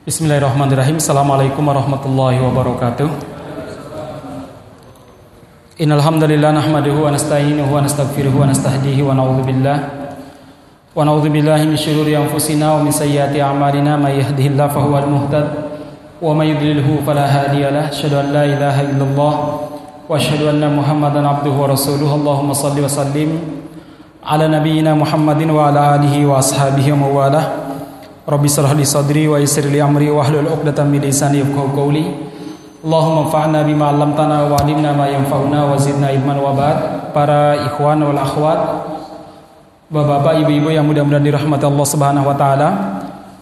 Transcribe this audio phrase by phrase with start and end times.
[0.00, 0.96] Bismillahirrahmanirrahim.
[0.96, 3.04] Assalamualaikum warahmatullahi wabarakatuh.
[5.76, 9.76] Innal hamdalillah nahmaduhu wa nasta'inuhu wa nastaghfiruhu wa nastahdihi wa na'udzu billah
[10.96, 15.68] wa na'udzu billahi min shururi anfusina wa min sayyiati a'malina may yahdihillahu fahuwal muhtad
[16.16, 17.92] wa may yudlilhu fala hadiyalah.
[17.92, 19.32] Asyhadu an la ilaha illallah
[20.08, 22.24] wa asyhadu anna Muhammadan abduhu wa rasuluhu.
[22.24, 23.36] Allahumma shalli wa sallim
[24.24, 27.59] ala nabiyyina Muhammadin wa ala alihi wa ashabihi wa mawalah.
[28.30, 32.04] Rabbi syrah li sadri wa yassir li amri wa hlul 'uqdatam min lisani yafqahu qawli.
[32.86, 37.10] Allahumma anfa'na bima 'allamtana wa 'allimna ma yanfa'una wa zidna ilman wa ba'd.
[37.10, 38.60] Para ikhwan wal akhwat,
[39.90, 42.68] Bapak-bapak, ibu-ibu yang mudah-mudahan dirahmati Allah Subhanahu wa taala.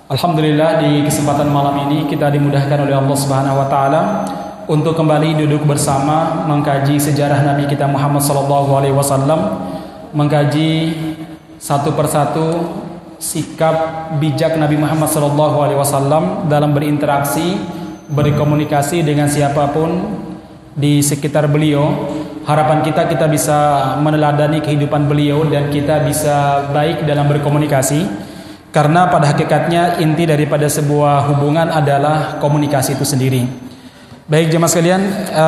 [0.09, 4.01] Alhamdulillah di kesempatan malam ini kita dimudahkan oleh Allah Subhanahu wa taala
[4.65, 9.69] untuk kembali duduk bersama mengkaji sejarah Nabi kita Muhammad sallallahu alaihi wasallam,
[10.17, 10.97] mengkaji
[11.61, 12.65] satu persatu
[13.19, 17.59] sikap bijak Nabi Muhammad SAW dalam berinteraksi,
[18.09, 19.91] berkomunikasi dengan siapa pun
[20.73, 22.15] di sekitar beliau.
[22.49, 23.59] Harapan kita kita bisa
[24.01, 28.31] meneladani kehidupan beliau dan kita bisa baik dalam berkomunikasi.
[28.73, 33.43] Karena pada hakikatnya inti daripada sebuah hubungan adalah komunikasi itu sendiri.
[34.29, 35.03] Baik jemaah sekalian,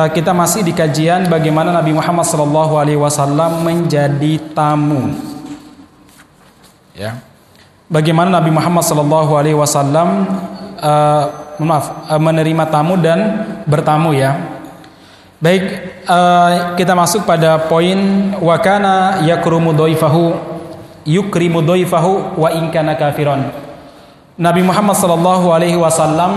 [0.09, 5.13] kita masih di kajian bagaimana Nabi Muhammad SAW menjadi tamu.
[6.97, 7.21] Ya,
[7.91, 10.23] bagaimana Nabi Muhammad Sallallahu Alaihi Wasallam
[10.79, 11.23] uh,
[11.59, 13.19] maaf uh, menerima tamu dan
[13.67, 14.39] bertamu ya.
[15.43, 15.63] Baik,
[16.07, 17.97] uh, kita masuk pada poin
[18.39, 20.37] wakana yakrumu doifahu
[21.03, 23.51] yukrimu doifahu wa inkana kafiron.
[24.39, 26.31] Nabi Muhammad Sallallahu Alaihi Wasallam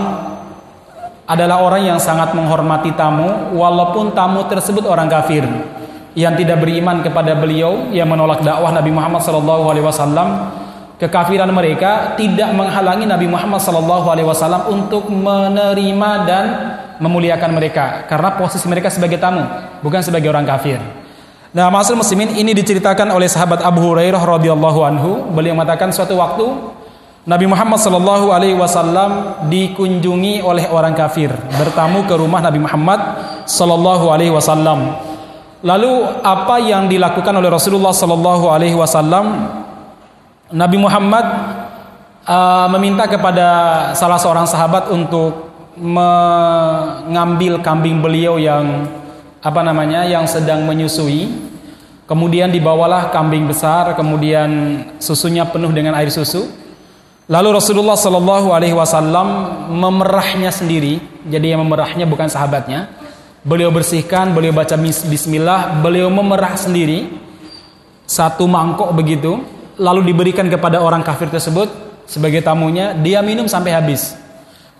[1.24, 5.40] adalah orang yang sangat menghormati tamu walaupun tamu tersebut orang kafir
[6.12, 10.28] yang tidak beriman kepada beliau yang menolak dakwah Nabi Muhammad Wasallam
[11.04, 16.44] kekafiran mereka tidak menghalangi Nabi Muhammad SAW untuk menerima dan
[16.96, 19.44] memuliakan mereka karena posisi mereka sebagai tamu
[19.84, 20.80] bukan sebagai orang kafir.
[21.54, 25.10] Nah, masalah muslimin ini diceritakan oleh sahabat Abu Hurairah radhiyallahu anhu.
[25.30, 26.50] Beliau mengatakan suatu waktu
[27.24, 33.00] Nabi Muhammad sallallahu alaihi wasallam dikunjungi oleh orang kafir, bertamu ke rumah Nabi Muhammad
[33.46, 34.98] sallallahu alaihi wasallam.
[35.64, 39.63] Lalu apa yang dilakukan oleh Rasulullah sallallahu alaihi wasallam
[40.54, 41.26] Nabi Muhammad
[42.22, 43.48] uh, meminta kepada
[43.98, 48.86] salah seorang sahabat untuk mengambil kambing beliau yang
[49.42, 51.50] apa namanya yang sedang menyusui.
[52.06, 56.46] Kemudian dibawalah kambing besar, kemudian susunya penuh dengan air susu.
[57.26, 59.26] Lalu Rasulullah Shallallahu Alaihi Wasallam
[59.74, 61.02] memerahnya sendiri.
[61.26, 62.94] Jadi yang memerahnya bukan sahabatnya.
[63.42, 67.10] Beliau bersihkan, beliau baca Bismillah, beliau memerah sendiri
[68.06, 71.70] satu mangkok begitu lalu diberikan kepada orang kafir tersebut
[72.04, 74.14] sebagai tamunya, dia minum sampai habis.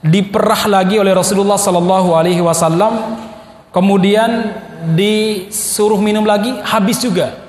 [0.04, 3.16] Diperah lagi oleh Rasulullah Sallallahu Alaihi Wasallam,
[3.72, 4.52] kemudian
[4.92, 7.40] disuruh minum lagi, habis juga.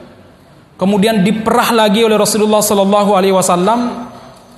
[0.76, 4.12] Kemudian diperah lagi oleh Rasulullah Sallallahu Alaihi Wasallam,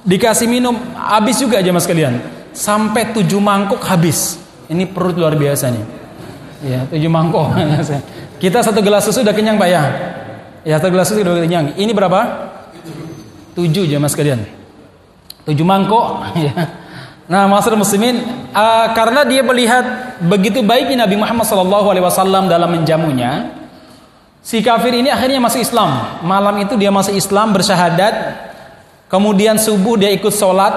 [0.06, 2.22] dikasih minum, habis juga aja mas kalian,
[2.54, 4.38] sampai tujuh mangkuk habis.
[4.70, 5.86] Ini perut luar biasa nih.
[6.66, 7.54] Ya, tujuh mangkok.
[8.42, 9.84] Kita satu gelas susu udah kenyang pak ya?
[10.62, 11.74] Ya satu gelas susu udah kenyang.
[11.74, 12.47] Ini berapa?
[13.58, 14.46] Tujuh jemaah sekalian.
[15.50, 16.06] Tujuh mangkok.
[17.28, 18.24] Nah masyarakat muslimin
[18.56, 23.52] uh, karena dia melihat begitu baiknya Nabi Muhammad SAW dalam menjamunya
[24.40, 26.24] si kafir ini akhirnya masuk Islam.
[26.24, 28.16] Malam itu dia masuk Islam bersyahadat
[29.12, 30.72] kemudian subuh dia ikut sholat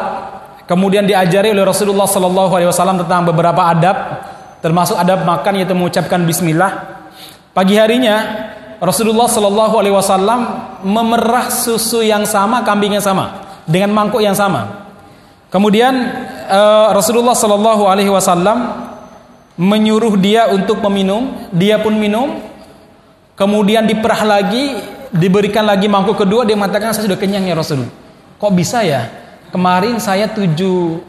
[0.67, 4.27] kemudian diajari oleh Rasulullah SAW tentang beberapa adab
[4.59, 6.99] termasuk adab makan yaitu mengucapkan Bismillah.
[7.55, 8.50] Pagi harinya
[8.81, 10.41] Rasulullah Shallallahu Alaihi Wasallam
[10.81, 14.89] memerah susu yang sama, kambing yang sama, dengan mangkuk yang sama.
[15.53, 15.93] Kemudian
[16.49, 18.89] uh, Rasulullah Shallallahu Alaihi Wasallam
[19.61, 22.41] menyuruh dia untuk meminum, dia pun minum.
[23.37, 24.81] Kemudian diperah lagi,
[25.13, 27.85] diberikan lagi mangkuk kedua, dia mengatakan saya sudah kenyang ya Rasul.
[28.41, 29.13] Kok bisa ya?
[29.53, 31.05] Kemarin saya tujuh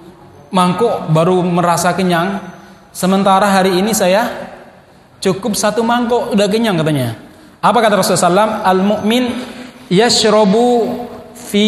[0.52, 2.44] mangkuk baru merasa kenyang,
[2.92, 4.28] sementara hari ini saya
[5.24, 7.31] cukup satu mangkuk udah kenyang katanya.
[7.62, 8.66] Apa kata Rasulullah SAW?
[8.66, 9.24] Al-mu'min
[9.94, 11.06] yashrobu
[11.38, 11.68] fi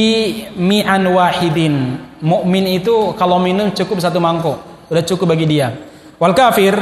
[0.58, 2.02] mi'an wahidin.
[2.24, 5.76] Mukmin itu kalau minum cukup satu mangkok, udah cukup bagi dia.
[6.18, 6.74] Wal kafir,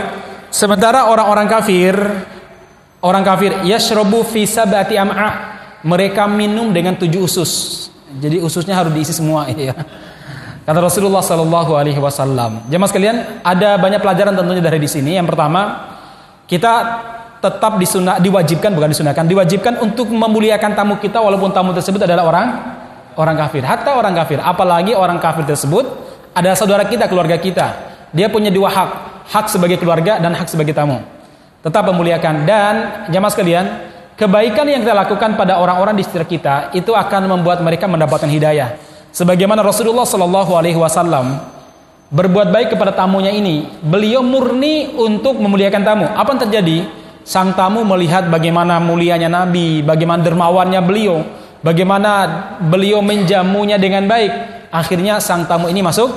[0.54, 1.98] sementara orang-orang kafir,
[3.02, 5.52] orang kafir yashrobu fi sabati am'a.
[5.82, 7.52] Mereka minum dengan tujuh usus.
[8.22, 9.74] Jadi ususnya harus diisi semua ya.
[10.62, 12.70] Kata Rasulullah Sallallahu Alaihi Wasallam.
[12.70, 15.18] Jemaah sekalian, ada banyak pelajaran tentunya dari di sini.
[15.18, 15.90] Yang pertama,
[16.46, 16.74] kita
[17.42, 22.48] tetap disunah, diwajibkan bukan disunahkan, diwajibkan untuk memuliakan tamu kita walaupun tamu tersebut adalah orang
[23.18, 23.66] orang kafir.
[23.66, 27.92] Hatta orang kafir, apalagi orang kafir tersebut Ada saudara kita, keluarga kita.
[28.16, 28.90] Dia punya dua hak,
[29.28, 31.04] hak sebagai keluarga dan hak sebagai tamu.
[31.60, 32.74] Tetap memuliakan dan
[33.12, 33.66] jamaah sekalian,
[34.16, 38.80] kebaikan yang kita lakukan pada orang-orang di sekitar kita itu akan membuat mereka mendapatkan hidayah.
[39.12, 41.36] Sebagaimana Rasulullah Shallallahu Alaihi Wasallam
[42.16, 46.08] berbuat baik kepada tamunya ini, beliau murni untuk memuliakan tamu.
[46.16, 47.01] Apa yang terjadi?
[47.22, 51.22] Sang tamu melihat bagaimana mulianya Nabi, bagaimana dermawannya beliau,
[51.62, 52.10] bagaimana
[52.60, 54.32] beliau menjamunya dengan baik.
[54.74, 56.10] Akhirnya sang tamu ini masuk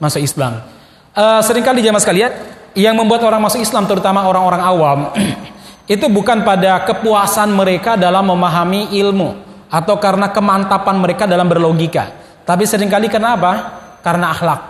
[0.00, 0.64] masuk Islam.
[1.12, 2.32] Uh, sering kali jamaah sekalian,
[2.78, 4.98] yang membuat orang masuk Islam terutama orang-orang awam
[5.94, 9.34] itu bukan pada kepuasan mereka dalam memahami ilmu
[9.68, 12.08] atau karena kemantapan mereka dalam berlogika.
[12.48, 13.52] Tapi sering kali karena apa?
[14.00, 14.60] Karena akhlak.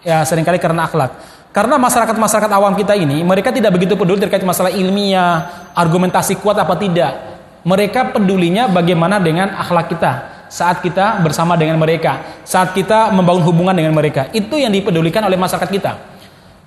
[0.00, 1.35] Ya, sering kali karena akhlak.
[1.56, 6.76] Karena masyarakat-masyarakat awam kita ini, mereka tidak begitu peduli terkait masalah ilmiah, argumentasi kuat apa
[6.76, 7.16] tidak.
[7.64, 10.12] Mereka pedulinya bagaimana dengan akhlak kita
[10.52, 14.28] saat kita bersama dengan mereka, saat kita membangun hubungan dengan mereka.
[14.36, 15.92] Itu yang dipedulikan oleh masyarakat kita.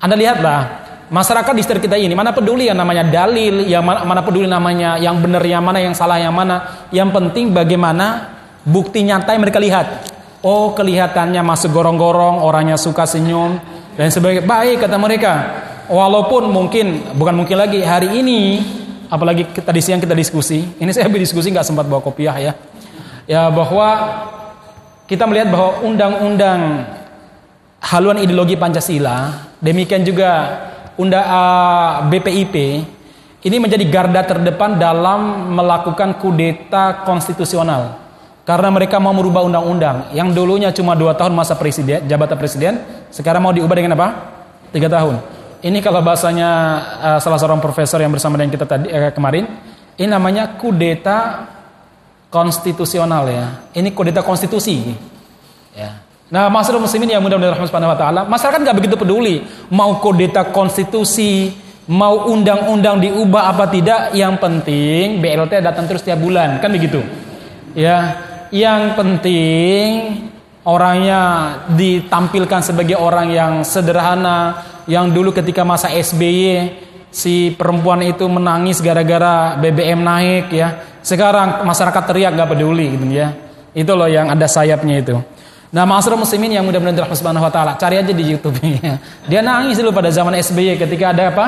[0.02, 0.60] Anda lihatlah,
[1.14, 4.98] masyarakat di sekitar kita ini mana peduli yang namanya dalil, yang mana, mana peduli namanya
[4.98, 6.90] yang benar yang mana, yang salah yang mana.
[6.90, 8.26] Yang penting bagaimana
[8.66, 10.18] bukti nyata yang mereka lihat.
[10.42, 13.60] Oh, kelihatannya masuk gorong-gorong, orangnya suka senyum,
[14.00, 15.34] dan sebagai baik kata mereka.
[15.92, 18.64] Walaupun mungkin bukan mungkin lagi hari ini
[19.12, 20.64] apalagi tadi siang kita diskusi.
[20.80, 22.54] Ini saya berdiskusi nggak sempat bawa kopiah ya.
[23.28, 23.90] Ya bahwa
[25.04, 26.88] kita melihat bahwa undang-undang
[27.84, 30.32] haluan ideologi Pancasila demikian juga
[30.96, 32.56] undang uh, BPIP
[33.44, 38.00] ini menjadi garda terdepan dalam melakukan kudeta konstitusional
[38.50, 42.82] karena mereka mau merubah undang-undang yang dulunya cuma dua tahun masa presiden, jabatan presiden,
[43.14, 44.08] sekarang mau diubah dengan apa?
[44.74, 45.22] Tiga tahun.
[45.62, 46.50] Ini kalau bahasanya
[46.98, 49.46] uh, salah seorang profesor yang bersama dengan kita tadi eh, kemarin,
[50.02, 51.46] ini namanya kudeta
[52.34, 53.70] konstitusional ya.
[53.70, 54.98] Ini kudeta konstitusi.
[55.78, 56.02] Ya.
[56.34, 60.50] Nah, masalah muslimin yang mudah-mudahan rahmat subhanahu wa taala, masyarakat nggak begitu peduli mau kudeta
[60.50, 61.54] konstitusi,
[61.86, 67.06] mau undang-undang diubah apa tidak, yang penting BLT datang terus tiap bulan, kan begitu.
[67.78, 69.86] Ya, yang penting
[70.66, 71.22] orangnya
[71.74, 76.74] ditampilkan sebagai orang yang sederhana yang dulu ketika masa SBY
[77.10, 80.82] si perempuan itu menangis gara-gara BBM naik ya.
[81.02, 83.34] Sekarang masyarakat teriak gak peduli gitu ya.
[83.74, 85.16] Itu loh yang ada sayapnya itu.
[85.70, 88.98] Nah masyarakat muslimin yang mudah-mudahan dirahmati subhanahu wa ta'ala cari aja di youtube ya.
[89.30, 91.48] dia nangis dulu pada zaman SBY ketika ada apa?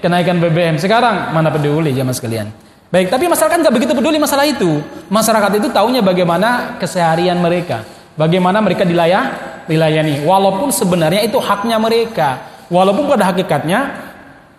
[0.00, 2.48] Kenaikan BBM sekarang mana peduli zaman sekalian
[2.90, 4.82] Baik, tapi masyarakat nggak begitu peduli masalah itu.
[5.06, 7.86] Masyarakat itu taunya bagaimana keseharian mereka,
[8.18, 9.30] bagaimana mereka dilayah,
[9.70, 10.26] dilayani.
[10.26, 13.94] Walaupun sebenarnya itu haknya mereka, walaupun pada hakikatnya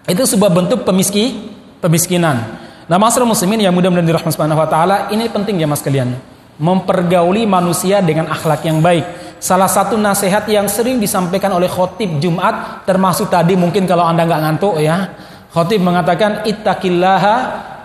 [0.07, 1.51] itu sebuah bentuk pemiski,
[1.83, 2.56] pemiskinan.
[2.88, 6.16] Nah, masalah muslimin yang mudah-mudahan dirahmati subhanahu wa taala, ini penting ya Mas kalian.
[6.56, 9.04] Mempergauli manusia dengan akhlak yang baik.
[9.44, 14.39] Salah satu nasihat yang sering disampaikan oleh khotib Jumat, termasuk tadi mungkin kalau Anda nggak
[14.39, 15.12] ngantuk ya,
[15.51, 17.36] khotib mengatakan ittaqillaha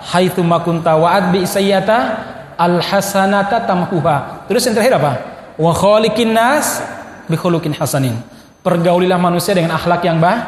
[0.06, 1.98] haitsu makunta wa'ad bi sayyata
[2.54, 4.46] al hasanata tamhuha.
[4.46, 5.12] Terus yang terakhir apa?
[5.58, 6.80] Wa khaliqin nas
[7.26, 8.16] bi khuluqin hasanin.
[8.62, 10.42] Pergaulilah manusia dengan akhlak yang baik,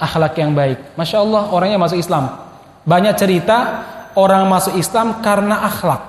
[0.00, 0.78] akhlak yang baik.
[0.96, 2.48] Masya Allah orangnya masuk Islam.
[2.88, 3.84] Banyak cerita
[4.16, 6.00] orang masuk Islam karena akhlak.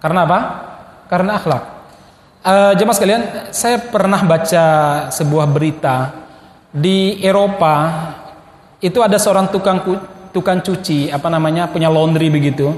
[0.00, 0.40] Karena apa?
[1.08, 1.62] Karena akhlak.
[2.40, 3.22] Uh, jemaah sekalian,
[3.52, 4.64] saya pernah baca
[5.12, 6.12] sebuah berita
[6.72, 7.76] di Eropa
[8.80, 9.84] itu ada seorang tukang
[10.30, 12.74] tukang cuci apa namanya punya laundry begitu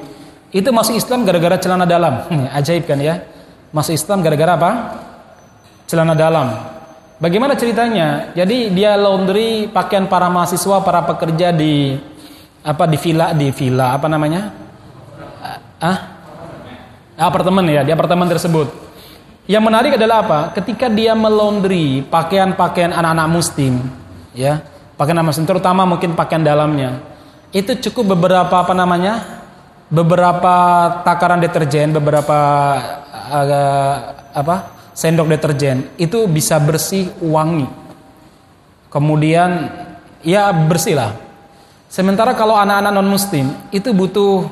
[0.52, 2.28] itu masuk Islam gara-gara celana dalam.
[2.60, 3.24] Ajaib kan ya?
[3.72, 4.70] Masuk Islam gara-gara apa?
[5.88, 6.52] Celana dalam.
[7.16, 8.36] Bagaimana ceritanya?
[8.36, 11.96] Jadi dia laundry pakaian para mahasiswa para pekerja di
[12.62, 14.52] apa di villa di villa apa namanya?
[15.80, 15.98] Ah
[17.16, 18.68] apartemen ya di apartemen tersebut.
[19.48, 20.40] Yang menarik adalah apa?
[20.52, 23.80] Ketika dia melaundry pakaian-pakaian anak-anak muslim
[24.36, 24.60] ya
[24.96, 27.11] pakaian anak muslim terutama mungkin pakaian dalamnya
[27.52, 29.44] itu cukup beberapa apa namanya
[29.92, 30.56] beberapa
[31.04, 32.38] takaran deterjen beberapa
[33.12, 33.96] uh,
[34.32, 34.56] apa
[34.96, 35.92] sendok deterjen.
[36.00, 37.68] Itu bisa bersih wangi.
[38.88, 39.68] Kemudian
[40.24, 41.12] ya bersih lah.
[41.92, 44.48] Sementara kalau anak-anak non muslim itu butuh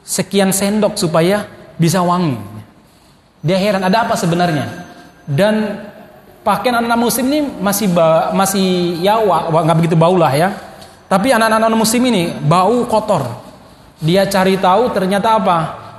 [0.00, 1.44] sekian sendok supaya
[1.76, 2.40] bisa wangi.
[3.44, 4.88] Dia heran ada apa sebenarnya?
[5.28, 5.84] Dan
[6.40, 10.71] pakaian anak-anak muslim ini masih ba, masih ya nggak begitu bau lah ya
[11.12, 13.20] tapi anak-anak non muslim ini bau kotor.
[14.00, 15.58] Dia cari tahu ternyata apa?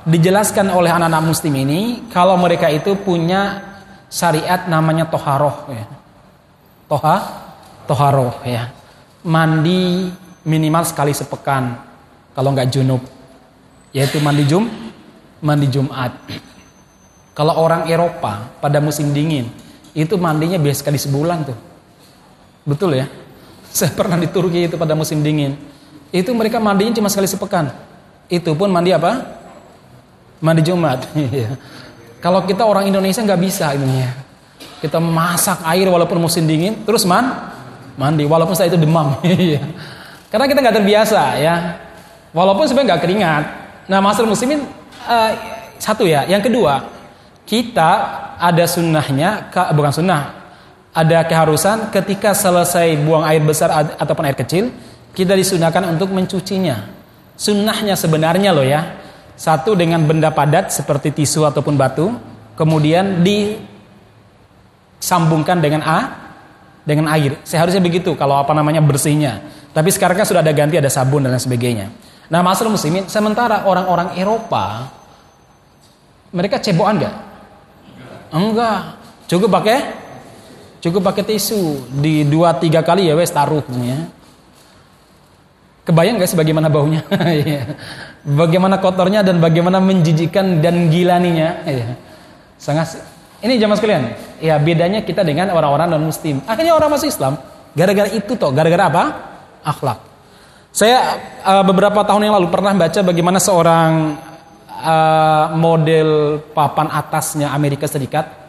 [0.09, 3.61] Dijelaskan oleh anak-anak muslim ini kalau mereka itu punya
[4.09, 5.69] syariat namanya toharoh.
[5.69, 5.85] Ya.
[6.89, 7.15] Toha,
[7.85, 8.73] toharoh ya.
[9.21, 10.09] Mandi
[10.49, 11.77] minimal sekali sepekan.
[12.33, 13.05] Kalau nggak junub,
[13.93, 14.65] yaitu mandi jum,
[15.45, 16.09] mandi Jumat.
[17.37, 19.45] Kalau orang Eropa pada musim dingin
[19.93, 21.57] itu mandinya biasa sekali sebulan tuh.
[22.65, 23.05] Betul ya?
[23.73, 25.57] Saya pernah di Turki itu pada musim dingin.
[26.13, 27.73] Itu mereka mandinya cuma sekali sepekan.
[28.29, 29.41] Itu pun mandi apa?
[30.37, 31.09] Mandi Jumat.
[31.17, 31.57] Iya.
[32.21, 34.13] Kalau kita orang Indonesia nggak bisa ini ya.
[34.79, 37.51] Kita masak air walaupun musim dingin, terus man
[37.97, 39.17] mandi walaupun saya itu demam.
[39.25, 39.65] Iya.
[40.29, 41.55] Karena kita nggak terbiasa ya.
[42.29, 43.43] Walaupun sebenarnya nggak keringat.
[43.89, 44.69] Nah, masalah muslimin
[45.09, 45.31] uh,
[45.81, 46.29] satu ya.
[46.29, 46.85] Yang kedua,
[47.43, 47.89] kita
[48.37, 50.42] ada sunnahnya, bukan sunnah,
[50.93, 54.69] ada keharusan ketika selesai buang air besar ataupun air kecil,
[55.17, 56.85] kita disunahkan untuk mencucinya.
[57.33, 59.01] Sunnahnya sebenarnya loh ya,
[59.33, 62.13] satu dengan benda padat seperti tisu ataupun batu,
[62.53, 63.25] kemudian
[65.01, 65.99] disambungkan dengan a
[66.85, 67.41] dengan air.
[67.41, 69.41] Seharusnya begitu kalau apa namanya bersihnya.
[69.73, 71.89] Tapi sekarang kan sudah ada ganti ada sabun dan lain sebagainya.
[72.29, 74.93] Nah, masalah muslimin sementara orang-orang Eropa
[76.29, 77.15] mereka cebokan nggak?
[78.33, 78.97] Enggak.
[79.29, 80.02] Cukup pakai
[80.83, 84.11] cukup pakai tisu di dua tiga kali ya wes taruh ya.
[85.83, 87.03] Kebayang guys bagaimana baunya?
[87.43, 87.75] Iya.
[88.23, 91.63] bagaimana kotornya dan bagaimana menjijikan dan gilaninya?
[91.67, 91.95] Iya.
[92.55, 92.99] Sangat
[93.43, 94.03] ini jamaah sekalian.
[94.39, 96.39] Ya bedanya kita dengan orang-orang non muslim.
[96.47, 97.35] Akhirnya orang masuk Islam
[97.75, 99.03] gara-gara itu toh, gara-gara apa?
[99.63, 99.99] Akhlak.
[100.71, 103.91] Saya uh, beberapa tahun yang lalu pernah baca bagaimana seorang
[104.71, 108.42] uh, model papan atasnya Amerika Serikat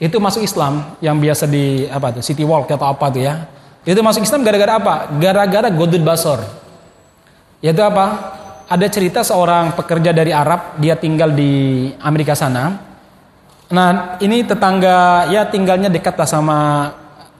[0.00, 3.44] itu masuk Islam yang biasa di apa tuh City Walk atau apa tuh ya.
[3.84, 4.94] Itu masuk Islam gara-gara apa?
[5.20, 6.40] Gara-gara Godud Basor.
[7.60, 8.36] Yaitu apa?
[8.64, 12.80] Ada cerita seorang pekerja dari Arab dia tinggal di Amerika sana.
[13.68, 16.58] Nah ini tetangga ya tinggalnya dekat lah sama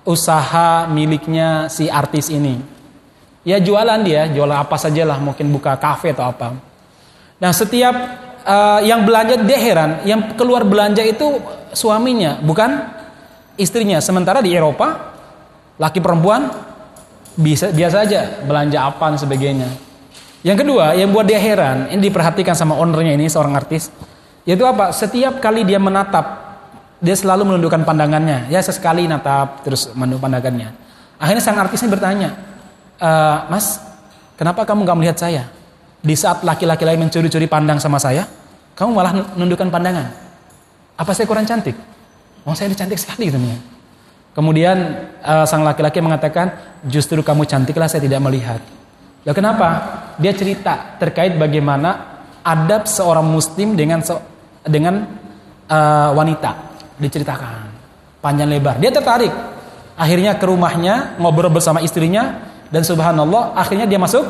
[0.05, 2.61] usaha miliknya si artis ini.
[3.41, 6.61] Ya jualan dia jualan apa saja lah mungkin buka kafe atau apa.
[7.41, 7.97] Nah setiap
[8.51, 11.39] uh, yang belanja dia heran, yang keluar belanja itu
[11.71, 12.83] suaminya, bukan
[13.55, 14.03] istrinya.
[14.03, 15.15] Sementara di Eropa,
[15.79, 16.51] laki perempuan
[17.39, 19.69] bisa biasa aja belanja apa dan sebagainya.
[20.41, 23.93] Yang kedua, yang buat dia heran, ini diperhatikan sama ownernya ini seorang artis,
[24.49, 24.91] yaitu apa?
[24.91, 26.57] Setiap kali dia menatap,
[26.97, 28.49] dia selalu menundukkan pandangannya.
[28.49, 30.73] Ya sesekali natap terus menunduk pandangannya.
[31.21, 32.33] Akhirnya sang artis ini bertanya,
[32.97, 33.11] e,
[33.53, 33.85] Mas,
[34.41, 35.45] kenapa kamu nggak melihat saya?
[36.01, 38.25] Di saat laki-laki lain mencuri-curi pandang sama saya,
[38.81, 40.09] kamu malah menundukkan pandangan.
[40.97, 41.77] Apa saya kurang cantik?
[42.49, 43.61] Oh saya cantik sekali gitu nih.
[44.33, 44.77] Kemudian
[45.21, 48.57] uh, sang laki-laki mengatakan, justru kamu cantiklah saya tidak melihat.
[49.21, 49.69] Ya kenapa?
[50.17, 54.17] Dia cerita terkait bagaimana adab seorang muslim dengan se
[54.65, 55.05] dengan
[55.69, 56.57] uh, wanita
[56.97, 57.69] diceritakan
[58.25, 58.81] panjang lebar.
[58.81, 59.33] Dia tertarik.
[60.01, 64.25] Akhirnya ke rumahnya ngobrol bersama istrinya dan subhanallah akhirnya dia masuk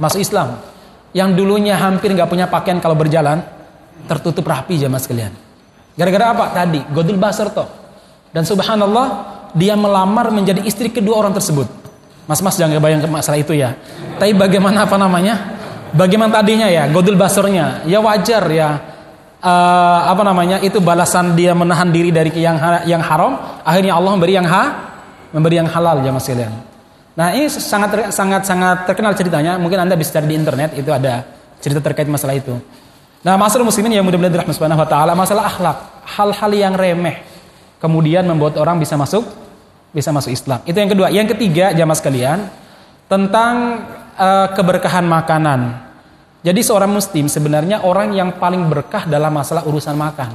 [0.00, 0.56] masuk Islam
[1.10, 3.42] yang dulunya hampir nggak punya pakaian kalau berjalan
[4.06, 5.32] tertutup rapi jamaah sekalian.
[5.98, 6.44] Gara-gara apa?
[6.54, 7.68] Tadi Godul Basar toh.
[8.30, 9.06] Dan subhanallah
[9.52, 11.66] dia melamar menjadi istri kedua orang tersebut.
[12.30, 13.74] Mas-mas jangan kebayang masalah itu ya.
[14.22, 15.58] Tapi bagaimana apa namanya?
[15.90, 17.82] Bagaimana tadinya ya Godul Basarnya?
[17.90, 18.68] Ya wajar ya.
[19.42, 20.62] Uh, apa namanya?
[20.62, 22.54] Itu balasan dia menahan diri dari yang
[22.86, 23.34] yang haram.
[23.66, 24.62] Akhirnya Allah memberi yang ha,
[25.34, 26.69] memberi yang halal jamaah sekalian.
[27.20, 29.60] Nah ini sangat sangat sangat terkenal ceritanya.
[29.60, 31.28] Mungkin anda bisa cari di internet itu ada
[31.60, 32.56] cerita terkait masalah itu.
[33.20, 37.20] Nah masalah muslimin yang mudah-mudahan dirahmati subhanahu wa taala masalah akhlak, hal-hal yang remeh
[37.76, 39.28] kemudian membuat orang bisa masuk
[39.92, 40.64] bisa masuk Islam.
[40.64, 41.12] Itu yang kedua.
[41.12, 42.38] Yang ketiga jamaah sekalian
[43.04, 43.84] tentang
[44.16, 45.76] uh, keberkahan makanan.
[46.40, 50.32] Jadi seorang muslim sebenarnya orang yang paling berkah dalam masalah urusan makan.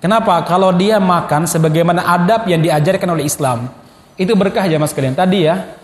[0.00, 0.40] Kenapa?
[0.48, 3.68] Kalau dia makan sebagaimana adab yang diajarkan oleh Islam,
[4.16, 5.12] itu berkah jamaah sekalian.
[5.12, 5.83] Tadi ya,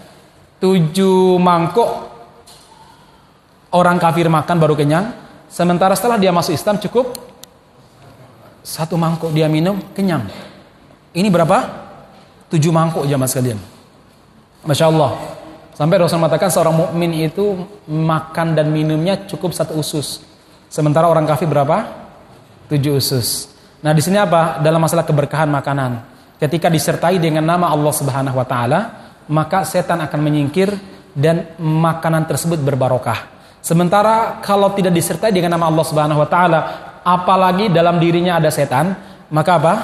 [0.61, 2.13] tujuh mangkok
[3.75, 5.17] orang kafir makan baru kenyang.
[5.51, 7.11] Sementara setelah dia masuk Islam cukup
[8.61, 10.29] satu mangkok dia minum kenyang.
[11.11, 11.59] Ini berapa?
[12.53, 13.59] Tujuh mangkok jamaah sekalian.
[14.63, 15.11] Masya Allah.
[15.75, 17.57] Sampai Rasul mengatakan seorang mukmin itu
[17.89, 20.21] makan dan minumnya cukup satu usus.
[20.69, 21.89] Sementara orang kafir berapa?
[22.69, 23.49] Tujuh usus.
[23.81, 24.61] Nah di sini apa?
[24.61, 26.05] Dalam masalah keberkahan makanan.
[26.37, 28.81] Ketika disertai dengan nama Allah Subhanahu Wa Taala,
[29.31, 30.75] maka setan akan menyingkir
[31.15, 33.41] dan makanan tersebut berbarokah.
[33.63, 36.61] Sementara kalau tidak disertai dengan nama Allah Subhanahu wa taala,
[37.07, 38.93] apalagi dalam dirinya ada setan,
[39.31, 39.75] maka apa?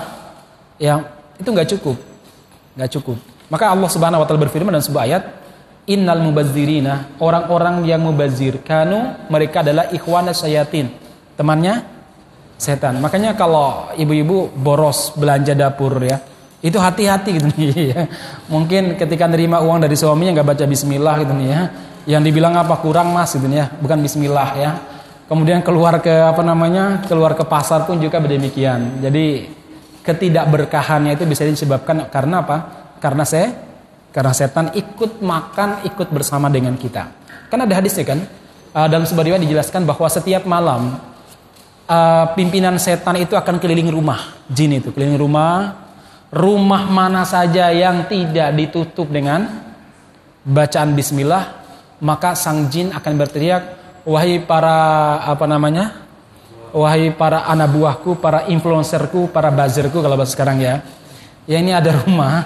[0.83, 1.01] Yang
[1.39, 1.97] itu nggak cukup.
[2.77, 3.17] nggak cukup.
[3.49, 5.23] Maka Allah Subhanahu wa taala berfirman dalam sebuah ayat,
[5.87, 10.91] Innal mubazzirina, orang-orang yang mubazir, kanu mereka adalah ikhwana syayatin.
[11.39, 11.87] Temannya
[12.59, 12.99] setan.
[12.99, 16.19] Makanya kalau ibu-ibu boros belanja dapur ya,
[16.67, 18.03] itu hati-hati gitu nih ya.
[18.51, 21.63] Mungkin ketika nerima uang dari suaminya nggak baca bismillah gitu nih ya.
[22.07, 24.71] Yang dibilang apa kurang mas gitu nih ya, bukan bismillah ya.
[25.27, 27.03] Kemudian keluar ke apa namanya?
[27.07, 29.03] keluar ke pasar pun juga demikian.
[29.03, 29.47] Jadi
[30.07, 32.57] ketidakberkahannya itu bisa disebabkan karena apa?
[33.03, 33.51] Karena saya
[34.15, 37.11] karena setan ikut makan, ikut bersama dengan kita.
[37.51, 38.19] Kan ada hadisnya kan?
[38.77, 41.01] Uh, dalam sebuah riwayat dijelaskan bahwa setiap malam
[41.89, 45.86] uh, pimpinan setan itu akan keliling rumah, jin itu keliling rumah,
[46.31, 49.47] rumah mana saja yang tidak ditutup dengan
[50.47, 51.45] bacaan bismillah,
[52.03, 53.63] maka sang jin akan berteriak,
[54.07, 56.07] "Wahai para apa namanya?
[56.77, 60.85] Wahai para anak buahku, para influencerku, para buzzerku kalau bahasa sekarang ya.
[61.49, 62.45] Ya ini ada rumah.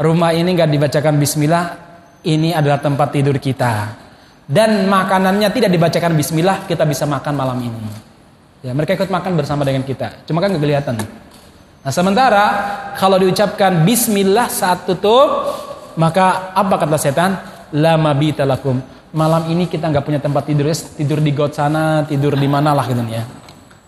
[0.00, 1.76] Rumah ini nggak dibacakan bismillah,
[2.24, 4.00] ini adalah tempat tidur kita.
[4.48, 7.84] Dan makanannya tidak dibacakan bismillah, kita bisa makan malam ini.
[8.64, 10.24] Ya, mereka ikut makan bersama dengan kita.
[10.24, 10.96] Cuma kan nggak kelihatan.
[11.80, 12.44] Nah, sementara
[13.00, 15.48] kalau diucapkan bismillah saat tutup,
[15.96, 17.40] maka apa kata setan?
[17.72, 18.76] Lama bitalakum.
[19.16, 22.84] Malam ini kita nggak punya tempat tidur, tidur di got sana, tidur di mana lah
[22.84, 23.24] gitu ya.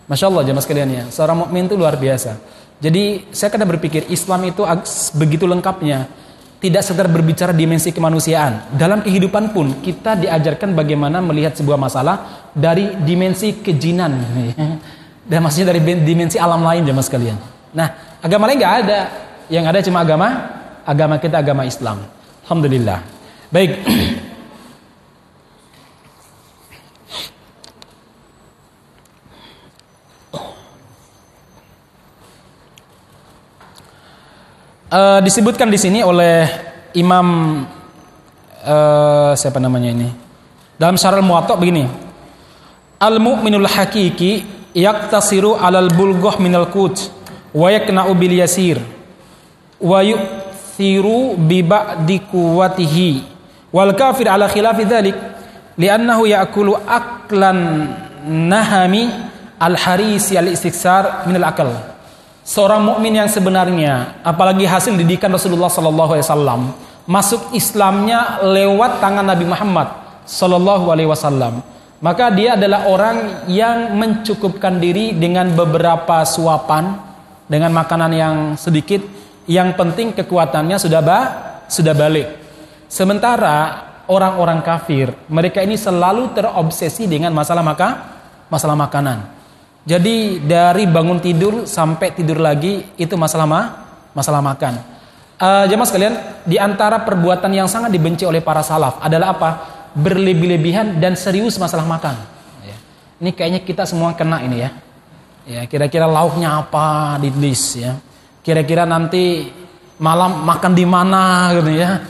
[0.09, 2.41] Masya Allah jamaah sekalian ya, seorang mukmin itu luar biasa.
[2.83, 4.67] Jadi saya kadang berpikir Islam itu
[5.15, 6.09] begitu lengkapnya.
[6.63, 8.79] Tidak sekedar berbicara dimensi kemanusiaan.
[8.79, 14.15] Dalam kehidupan pun kita diajarkan bagaimana melihat sebuah masalah dari dimensi kejinan.
[15.31, 17.39] Dan maksudnya dari dimensi alam lain jamaah sekalian.
[17.73, 19.01] Nah agama lain nggak ada.
[19.53, 20.29] Yang ada cuma agama
[20.87, 22.05] agama kita agama Islam.
[22.45, 23.01] Alhamdulillah.
[23.53, 23.71] Baik.
[34.93, 36.45] uh, disebutkan di sini oleh
[36.93, 37.27] Imam
[38.63, 40.09] uh, siapa namanya ini
[40.77, 41.89] dalam syarah muwatta begini
[43.01, 44.45] al mu'minul hakiki
[44.77, 47.22] yaktasiru alal bulgoh minal kut
[47.53, 48.81] wa yakna'u bil yasir.
[49.79, 53.11] Wa yu'thiru bi ba'di quwwatihi.
[53.73, 55.17] Wal kafir ala khilafi dhalik.
[55.77, 57.89] Li'annahu ya'kulu aklan
[58.29, 59.09] nahami
[59.57, 61.71] al harisi al istiksar min al akal.
[62.43, 66.61] Seorang mukmin yang sebenarnya, apalagi hasil didikan Rasulullah Sallallahu Alaihi Wasallam,
[67.07, 69.87] masuk Islamnya lewat tangan Nabi Muhammad
[70.27, 71.63] Sallallahu Alaihi Wasallam,
[72.03, 77.12] maka dia adalah orang yang mencukupkan diri dengan beberapa suapan,
[77.53, 79.05] dengan makanan yang sedikit,
[79.45, 81.21] yang penting kekuatannya sudah ba,
[81.69, 82.41] sudah balik.
[82.89, 87.89] Sementara orang-orang kafir, mereka ini selalu terobsesi dengan masalah maka,
[88.49, 89.29] masalah makanan.
[89.85, 93.61] Jadi dari bangun tidur sampai tidur lagi itu masalah ma
[94.17, 94.79] masalah makan.
[95.43, 96.15] Uh, jemaah sekalian,
[96.47, 99.51] di antara perbuatan yang sangat dibenci oleh para salaf adalah apa?
[99.93, 102.15] Berlebih-lebihan dan serius masalah makan.
[102.63, 102.77] Ya.
[103.19, 104.71] Ini kayaknya kita semua kena ini ya.
[105.43, 107.99] Ya, kira-kira lauknya apa di list ya.
[108.43, 109.51] Kira-kira nanti
[109.99, 111.91] malam makan di mana gitu ya.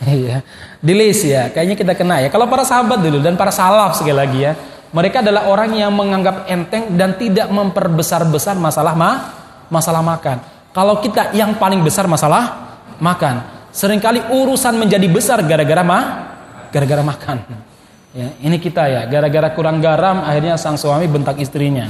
[0.00, 0.40] Iya.
[0.80, 2.32] di list ya, kayaknya kita kena ya.
[2.32, 4.56] Kalau para sahabat dulu dan para salaf sekali lagi ya
[4.90, 9.10] mereka adalah orang yang menganggap enteng dan tidak memperbesar-besar masalah ma
[9.70, 10.42] masalah makan.
[10.74, 13.62] Kalau kita yang paling besar masalah makan.
[13.70, 15.98] Seringkali urusan menjadi besar gara-gara ma
[16.70, 17.38] gara-gara makan.
[18.10, 21.86] Ya, ini kita ya, gara-gara kurang garam akhirnya sang suami bentak istrinya.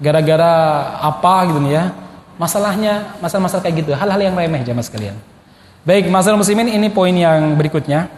[0.00, 0.52] Gara-gara
[1.04, 1.92] apa gitu ya.
[2.40, 5.12] Masalahnya masalah-masalah kayak gitu, hal-hal yang remeh jamaah sekalian.
[5.84, 8.08] Baik, masalah muslimin ini poin yang berikutnya.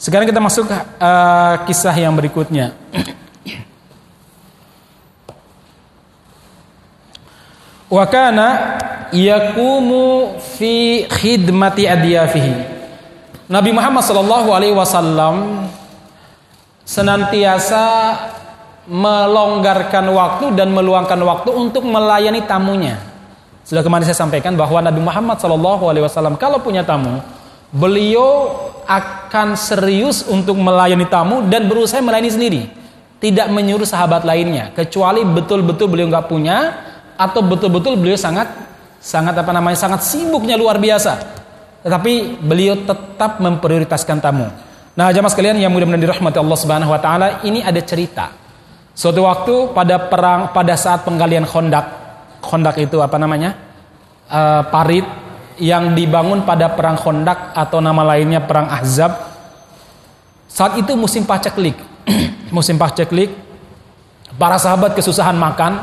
[0.00, 2.72] Sekarang kita masuk uh, kisah yang berikutnya.
[7.86, 8.48] wa kana
[9.14, 12.54] yakumu fi khidmati adyafihi
[13.46, 15.70] Nabi Muhammad sallallahu alaihi wasallam
[16.82, 17.84] senantiasa
[18.86, 23.02] melonggarkan waktu dan meluangkan waktu untuk melayani tamunya.
[23.66, 27.18] Sudah kemarin saya sampaikan bahwa Nabi Muhammad sallallahu alaihi wasallam kalau punya tamu,
[27.74, 28.54] beliau
[28.86, 32.62] akan serius untuk melayani tamu dan berusaha melayani sendiri.
[33.18, 36.58] Tidak menyuruh sahabat lainnya kecuali betul-betul beliau nggak punya
[37.18, 38.46] atau betul-betul beliau sangat
[39.02, 41.18] sangat apa namanya sangat sibuknya luar biasa.
[41.82, 44.46] Tetapi beliau tetap memprioritaskan tamu.
[44.94, 48.45] Nah, jamaah sekalian yang mudah-mudahan dirahmati Allah Subhanahu wa taala, ini ada cerita.
[48.96, 51.84] Suatu waktu pada perang pada saat penggalian Khandaq,
[52.40, 53.52] Khandaq itu apa namanya?
[54.26, 55.04] Uh, parit
[55.60, 59.12] yang dibangun pada perang Khandaq atau nama lainnya perang Ahzab.
[60.48, 61.76] Saat itu musim paceklik.
[62.56, 63.36] musim paceklik.
[64.40, 65.76] Para sahabat kesusahan makan,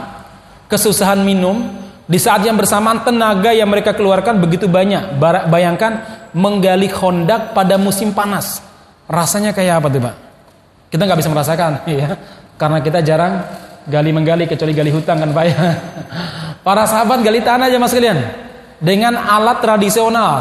[0.65, 1.69] kesusahan minum,
[2.10, 5.21] di saat yang bersamaan tenaga yang mereka keluarkan begitu banyak.
[5.54, 6.02] Bayangkan
[6.34, 8.65] menggali kondak pada musim panas.
[9.06, 10.15] Rasanya kayak apa tuh Pak?
[10.93, 12.10] Kita nggak bisa merasakan ya.
[12.58, 13.44] Karena kita jarang
[13.88, 15.58] gali menggali kecuali gali hutan kan Pak ya.
[16.66, 18.20] Para sahabat gali tanah aja Mas kalian.
[18.80, 20.39] Dengan alat tradisional.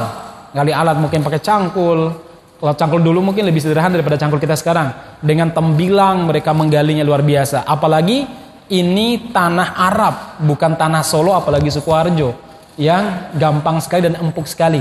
[0.53, 2.01] Gali alat mungkin pakai cangkul.
[2.63, 5.19] Kalau cangkul dulu mungkin lebih sederhana daripada cangkul kita sekarang.
[5.19, 7.67] Dengan tembilang mereka menggalinya luar biasa.
[7.67, 8.23] Apalagi
[8.73, 12.53] ini tanah Arab, bukan tanah Solo apalagi Sukoharjo.
[12.81, 14.81] yang gampang sekali dan empuk sekali.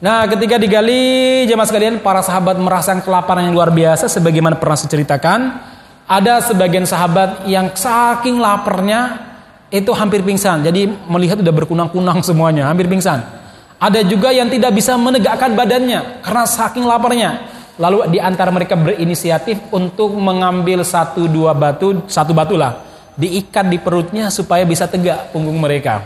[0.00, 4.88] Nah, ketika digali jemaah sekalian, para sahabat merasakan kelaparan yang luar biasa sebagaimana pernah saya
[4.96, 5.40] ceritakan.
[6.10, 9.30] Ada sebagian sahabat yang saking laparnya
[9.70, 10.66] itu hampir pingsan.
[10.66, 13.22] Jadi melihat udah berkunang-kunang semuanya, hampir pingsan.
[13.78, 17.46] Ada juga yang tidak bisa menegakkan badannya karena saking laparnya.
[17.78, 22.82] Lalu di antara mereka berinisiatif untuk mengambil satu dua batu, satu batu lah,
[23.14, 26.04] diikat di perutnya supaya bisa tegak punggung mereka.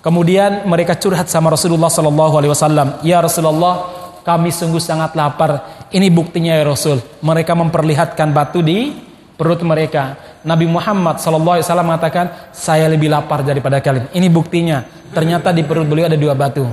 [0.00, 2.88] Kemudian mereka curhat sama Rasulullah Sallallahu Alaihi Wasallam.
[3.04, 3.92] Ya Rasulullah,
[4.24, 5.84] kami sungguh sangat lapar.
[5.92, 6.98] Ini buktinya ya Rasul.
[7.22, 9.05] Mereka memperlihatkan batu di
[9.36, 10.16] perut mereka.
[10.42, 14.10] Nabi Muhammad Wasallam mengatakan, saya lebih lapar daripada kalian.
[14.10, 14.82] Ini buktinya.
[15.12, 16.66] Ternyata di perut beliau ada dua batu.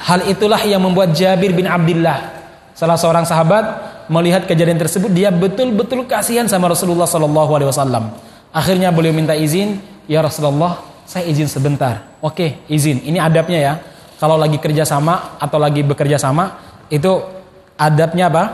[0.00, 2.32] Hal itulah yang membuat Jabir bin Abdullah,
[2.72, 3.64] salah seorang sahabat,
[4.08, 8.16] melihat kejadian tersebut, dia betul-betul kasihan sama Rasulullah Wasallam.
[8.50, 12.18] Akhirnya beliau minta izin, ya Rasulullah, saya izin sebentar.
[12.24, 13.04] Oke, izin.
[13.04, 13.74] Ini adabnya ya.
[14.16, 17.20] Kalau lagi kerja sama atau lagi bekerja sama, itu
[17.76, 18.44] adabnya apa?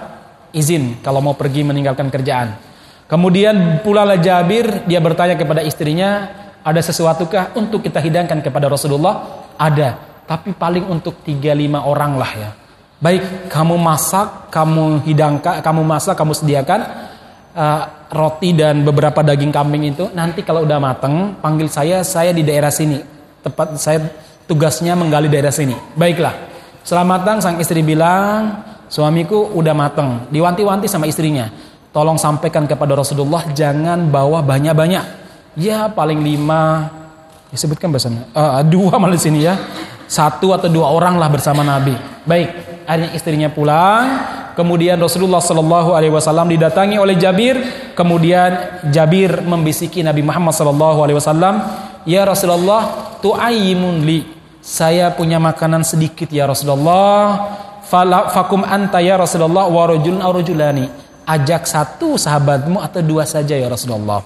[0.50, 2.65] Izin kalau mau pergi meninggalkan kerjaan.
[3.06, 6.26] Kemudian pula Jabir, dia bertanya kepada istrinya,
[6.66, 9.46] ada sesuatukah untuk kita hidangkan kepada Rasulullah?
[9.54, 9.94] Ada,
[10.26, 12.50] tapi paling untuk tiga lima orang lah ya.
[12.98, 16.80] Baik, kamu masak, kamu hidangkan, kamu masak, kamu sediakan
[17.56, 22.44] uh, roti dan beberapa daging kambing itu nanti kalau udah mateng panggil saya saya di
[22.44, 23.00] daerah sini
[23.42, 24.04] tepat saya
[24.46, 26.36] tugasnya menggali daerah sini baiklah
[26.86, 31.50] setelah matang sang istri bilang suamiku udah mateng diwanti-wanti sama istrinya
[31.96, 35.04] tolong sampaikan kepada Rasulullah jangan bawa banyak-banyak.
[35.56, 36.92] Ya paling lima.
[37.48, 39.56] Disebutkan bahasanya uh, dua malah di sini ya.
[40.04, 41.96] Satu atau dua orang lah bersama Nabi.
[42.28, 42.52] Baik
[42.84, 44.04] akhirnya istrinya pulang.
[44.52, 47.56] Kemudian Rasulullah Shallallahu Alaihi Wasallam didatangi oleh Jabir.
[47.96, 51.54] Kemudian Jabir membisiki Nabi Muhammad Shallallahu Alaihi Wasallam,
[52.08, 54.24] Ya Rasulullah, tu'ayimun li.
[54.64, 57.52] Saya punya makanan sedikit ya Rasulullah.
[57.84, 60.24] Fakum anta ya Rasulullah wa rajulun
[61.26, 64.22] Ajak satu sahabatmu atau dua saja ya Rasulullah.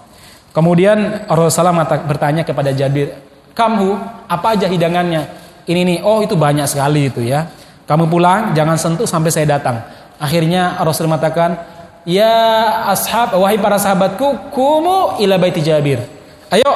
[0.53, 3.17] Kemudian Rasulullah bertanya kepada Jabir,
[3.57, 3.89] "Kamu
[4.29, 5.25] apa aja hidangannya?"
[5.65, 7.47] Ini nih, oh itu banyak sekali itu ya.
[7.89, 9.81] Kamu pulang, jangan sentuh sampai saya datang.
[10.21, 11.57] Akhirnya Rasul mengatakan,
[12.05, 12.37] "Ya
[12.91, 16.05] ashab, wahai para sahabatku, kumu ila baiti Jabir."
[16.51, 16.71] Ayo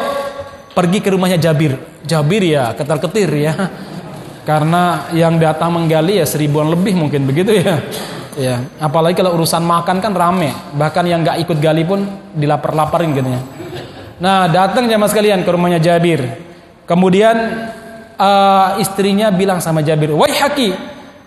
[0.73, 1.77] pergi ke rumahnya Jabir.
[2.07, 3.55] Jabir ya ketar-ketir ya.
[4.49, 7.83] Karena yang datang menggali ya seribuan lebih mungkin begitu ya.
[8.35, 10.51] Ya, apalagi kalau urusan makan kan rame.
[10.75, 12.03] Bahkan yang nggak ikut gali pun
[12.35, 13.41] dilapar-laparin gitu ya.
[14.19, 16.23] Nah, datang jamaah sekalian ke rumahnya Jabir.
[16.87, 17.37] Kemudian
[18.19, 20.69] uh, istrinya bilang sama Jabir, "Wahai haki,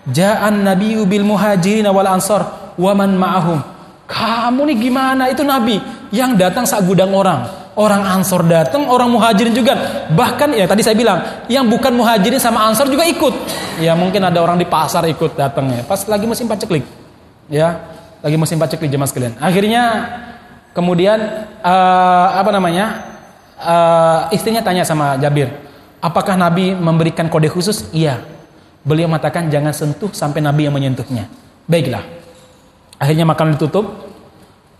[0.08, 3.60] Ja'an nabiyyu bil muhajirin wal ansar wa man ma'ahum.
[4.08, 5.28] Kamu nih gimana?
[5.28, 5.76] Itu nabi
[6.08, 7.67] yang datang sak gudang orang.
[7.78, 9.78] Orang ansor datang, orang muhajirin juga.
[10.10, 13.30] Bahkan ya tadi saya bilang, yang bukan muhajirin sama ansor juga ikut.
[13.78, 15.86] Ya mungkin ada orang di pasar ikut datang ya.
[15.86, 16.82] Pas lagi musim paceklik.
[17.46, 17.86] Ya,
[18.18, 19.38] lagi musim paceklik jemaah sekalian.
[19.38, 19.82] Akhirnya
[20.74, 23.14] kemudian uh, apa namanya?
[23.58, 25.50] Uh, istrinya tanya sama Jabir,
[26.02, 27.86] apakah Nabi memberikan kode khusus?
[27.94, 28.26] Iya.
[28.82, 31.30] Beliau mengatakan jangan sentuh sampai Nabi yang menyentuhnya.
[31.70, 32.02] Baiklah.
[32.98, 34.10] Akhirnya makanan ditutup.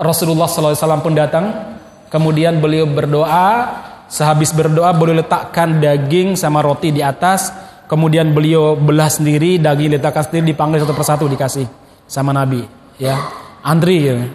[0.03, 1.78] Rasulullah SAW pun datang.
[2.09, 3.85] Kemudian beliau berdoa.
[4.09, 7.53] Sehabis berdoa beliau letakkan daging sama roti di atas.
[7.89, 11.69] Kemudian beliau belah sendiri, daging letakkan sendiri dipanggil satu persatu dikasih
[12.09, 12.65] sama Nabi.
[12.97, 13.17] Ya,
[13.61, 14.29] antri ya.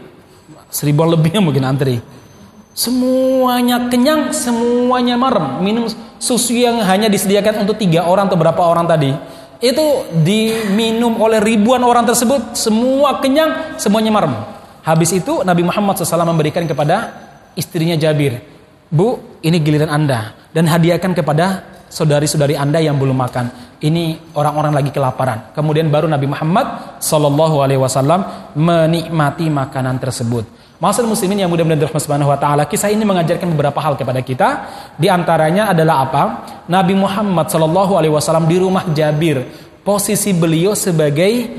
[0.70, 2.02] Seribuan lebihnya mungkin antri.
[2.74, 5.62] Semuanya kenyang, semuanya marem.
[5.62, 5.86] Minum
[6.18, 9.12] susu yang hanya disediakan untuk tiga orang atau berapa orang tadi
[9.64, 14.36] itu diminum oleh ribuan orang tersebut semua kenyang semuanya marem
[14.84, 17.23] habis itu Nabi Muhammad SAW memberikan kepada
[17.58, 18.42] istrinya Jabir
[18.94, 24.92] Bu ini giliran anda dan hadiahkan kepada saudari-saudari anda yang belum makan ini orang-orang lagi
[24.94, 32.28] kelaparan kemudian baru Nabi Muhammad SAW menikmati makanan tersebut Masalah muslimin yang mudah-mudahan dirahmati Subhanahu
[32.28, 34.50] wa taala, kisah ini mengajarkan beberapa hal kepada kita.
[35.00, 36.24] Di antaranya adalah apa?
[36.68, 39.48] Nabi Muhammad sallallahu alaihi wasallam di rumah Jabir.
[39.80, 41.56] Posisi beliau sebagai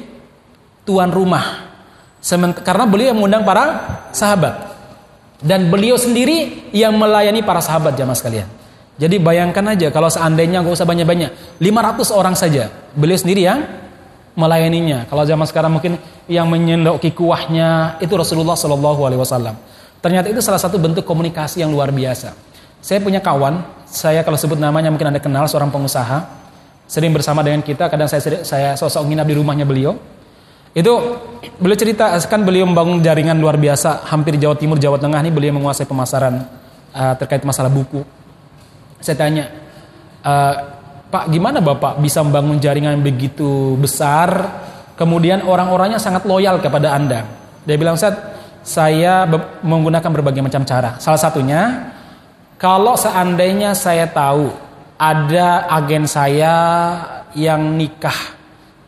[0.84, 1.72] tuan rumah.
[2.60, 3.64] Karena beliau yang mengundang para
[4.12, 4.73] sahabat.
[5.44, 8.48] Dan beliau sendiri yang melayani para sahabat jamaah sekalian.
[8.96, 12.72] Jadi bayangkan aja kalau seandainya nggak usah banyak-banyak, 500 orang saja.
[12.96, 13.60] Beliau sendiri yang
[14.38, 15.04] melayaninya.
[15.04, 19.54] Kalau zaman sekarang mungkin yang menyendoki kuahnya itu Rasulullah Shallallahu Alaihi Wasallam.
[20.00, 22.32] Ternyata itu salah satu bentuk komunikasi yang luar biasa.
[22.84, 26.24] Saya punya kawan, saya kalau sebut namanya mungkin anda kenal seorang pengusaha,
[26.88, 27.88] sering bersama dengan kita.
[27.88, 29.96] Kadang saya saya sosok nginap di rumahnya beliau.
[30.74, 31.22] Itu
[31.62, 35.54] beliau cerita, kan beliau membangun jaringan luar biasa hampir Jawa Timur, Jawa Tengah ini beliau
[35.54, 36.42] menguasai pemasaran
[36.90, 38.02] uh, terkait masalah buku.
[38.98, 39.54] Saya tanya,
[40.26, 40.54] uh,
[41.14, 44.50] Pak, gimana Bapak bisa membangun jaringan begitu besar,
[44.98, 47.22] kemudian orang-orangnya sangat loyal kepada Anda?
[47.62, 48.18] Dia bilang, Ustaz,
[48.66, 49.30] saya
[49.62, 50.98] menggunakan berbagai macam cara.
[50.98, 51.94] Salah satunya,
[52.58, 54.50] kalau seandainya saya tahu
[54.98, 56.54] ada agen saya
[57.38, 58.16] yang nikah,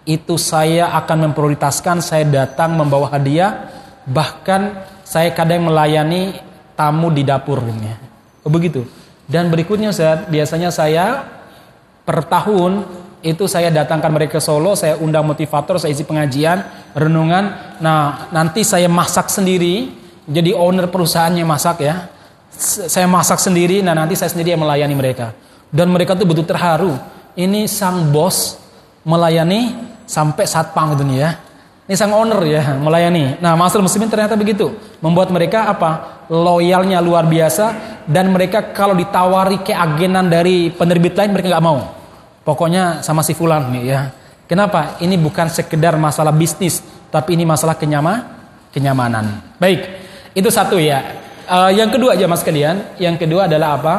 [0.07, 3.69] itu saya akan memprioritaskan saya datang membawa hadiah,
[4.07, 6.39] bahkan saya kadang melayani
[6.79, 7.99] tamu di dapurnya.
[8.47, 8.87] Begitu.
[9.27, 11.27] Dan berikutnya Ustaz, biasanya saya
[12.07, 12.87] per tahun
[13.27, 16.63] itu saya datangkan mereka ke Solo, saya undang motivator, saya isi pengajian,
[16.95, 17.75] renungan.
[17.83, 19.91] Nah, nanti saya masak sendiri,
[20.31, 22.07] jadi owner perusahaannya masak ya.
[22.87, 25.35] Saya masak sendiri, nah nanti saya sendiri yang melayani mereka.
[25.75, 26.95] Dan mereka tuh betul terharu.
[27.35, 28.63] Ini sang bos
[29.03, 29.75] melayani
[30.07, 31.31] sampai satpam itu nih ya.
[31.87, 33.39] Ini sang owner ya melayani.
[33.39, 34.75] Nah, masalah muslimin ternyata begitu.
[34.99, 36.19] Membuat mereka apa?
[36.27, 41.95] Loyalnya luar biasa dan mereka kalau ditawari keagenan dari penerbit lain mereka nggak mau.
[42.43, 44.01] Pokoknya sama si fulan nih ya.
[44.47, 44.99] Kenapa?
[45.03, 46.79] Ini bukan sekedar masalah bisnis,
[47.11, 48.23] tapi ini masalah kenyama,
[48.71, 49.43] kenyamanan.
[49.59, 49.83] Baik,
[50.35, 51.03] itu satu ya.
[51.47, 53.95] Uh, yang kedua aja mas kalian, yang kedua adalah apa?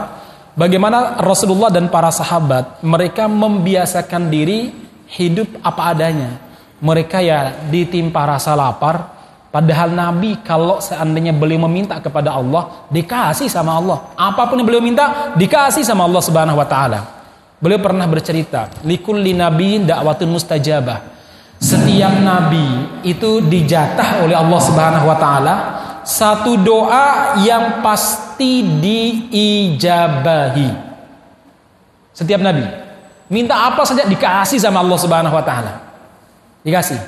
[0.56, 6.32] Bagaimana Rasulullah dan para sahabat mereka membiasakan diri hidup apa adanya.
[6.78, 9.10] Mereka ya ditimpa rasa lapar,
[9.50, 14.14] padahal Nabi kalau seandainya beliau meminta kepada Allah, dikasih sama Allah.
[14.14, 17.02] Apa pun yang beliau minta, dikasih sama Allah Subhanahu wa taala.
[17.58, 21.18] Beliau pernah bercerita, likulli nabiyin dakwatun mustajabah.
[21.58, 25.56] Setiap nabi itu dijatah oleh Allah Subhanahu wa taala
[26.06, 30.70] satu doa yang pasti diijabahi.
[32.14, 32.87] Setiap nabi
[33.28, 35.74] minta apa saja dikasih sama Allah Subhanahu wa taala.
[36.64, 37.00] Dikasih.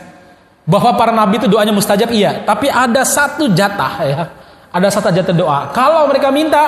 [0.69, 4.21] Bahwa para nabi itu doanya mustajab iya, tapi ada satu jatah ya.
[4.69, 5.73] Ada satu jatah doa.
[5.73, 6.61] Kalau mereka minta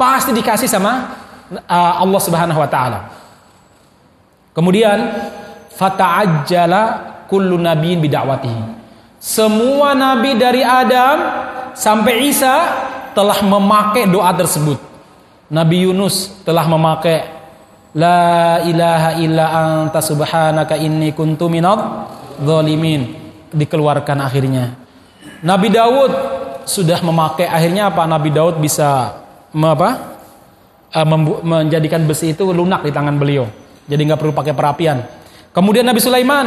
[0.00, 1.12] pasti dikasih sama
[1.52, 3.12] uh, Allah Subhanahu wa taala.
[4.56, 4.98] Kemudian
[5.76, 6.82] fata'ajjala
[7.28, 8.62] kullu nabiyyin bidakwatihi.
[9.20, 11.16] Semua nabi dari Adam
[11.76, 12.54] sampai Isa
[13.12, 14.80] telah memakai doa tersebut.
[15.52, 17.41] Nabi Yunus telah memakai
[17.92, 22.08] La ilaha illa anta subhanaka inni kuntu minadh
[22.40, 23.12] zalimin
[23.52, 24.72] dikeluarkan akhirnya.
[25.44, 26.12] Nabi Daud
[26.64, 28.08] sudah memakai akhirnya apa?
[28.08, 29.20] Nabi Daud bisa
[29.52, 29.90] apa?
[30.92, 31.06] Eh,
[31.44, 33.44] menjadikan besi itu lunak di tangan beliau.
[33.84, 35.04] Jadi nggak perlu pakai perapian.
[35.52, 36.46] Kemudian Nabi Sulaiman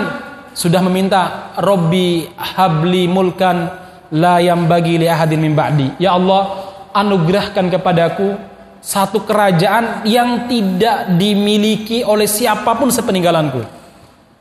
[0.58, 3.69] sudah meminta Robbi habli mulkan
[4.17, 6.01] la yang bagi li ahadin min ba'di.
[6.01, 8.54] Ya Allah, anugerahkan kepadaku
[8.86, 13.65] satu kerajaan yang tidak dimiliki oleh siapa pun sepeninggalanku.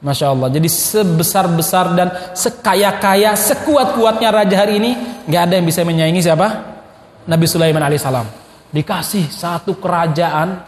[0.04, 0.52] Masya Allah.
[0.52, 4.92] Jadi sebesar-besar dan sekaya-kaya, sekuat-kuatnya raja hari ini,
[5.24, 6.76] nggak ada yang bisa menyaingi siapa?
[7.24, 8.28] Nabi Sulaiman alaihissalam.
[8.68, 10.60] Dikasih satu kerajaan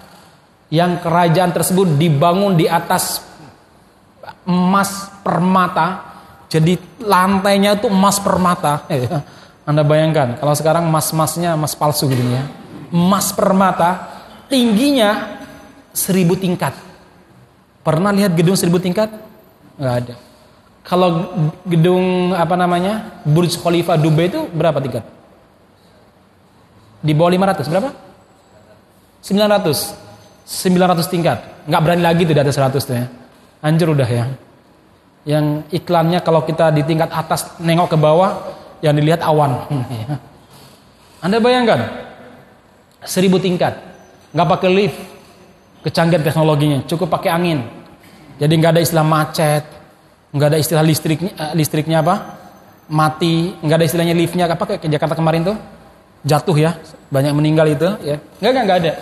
[0.72, 3.20] yang kerajaan tersebut dibangun di atas
[4.46, 8.86] emas permata jadi lantainya itu emas permata
[9.68, 12.42] Anda bayangkan kalau sekarang emas-emasnya emas palsu gitu ya
[12.92, 15.40] emas permata tingginya
[15.90, 16.74] seribu tingkat
[17.82, 19.10] pernah lihat gedung seribu tingkat
[19.78, 20.14] nggak ada
[20.86, 21.34] kalau
[21.66, 25.04] gedung apa namanya Burj Khalifa Dubai itu berapa tingkat
[27.02, 27.90] di bawah 500 berapa
[29.22, 30.06] 900
[30.46, 31.38] 900 tingkat.
[31.66, 33.06] Nggak berani lagi tuh di atas 100 tuh ya.
[33.66, 34.24] Anjir udah ya.
[35.26, 38.30] Yang iklannya kalau kita di tingkat atas nengok ke bawah,
[38.78, 39.66] yang dilihat awan.
[41.24, 42.05] Anda bayangkan,
[43.06, 43.78] seribu tingkat,
[44.34, 44.98] nggak pakai lift,
[45.86, 47.62] kecanggihan teknologinya, cukup pakai angin.
[48.36, 49.64] Jadi nggak ada istilah macet,
[50.34, 52.36] nggak ada istilah listriknya, eh, listriknya apa?
[52.86, 55.56] Mati, nggak ada istilahnya liftnya apa kayak ke Jakarta kemarin tuh
[56.26, 56.76] jatuh ya,
[57.08, 58.18] banyak meninggal itu ya.
[58.42, 58.92] Nggak nggak nggak ada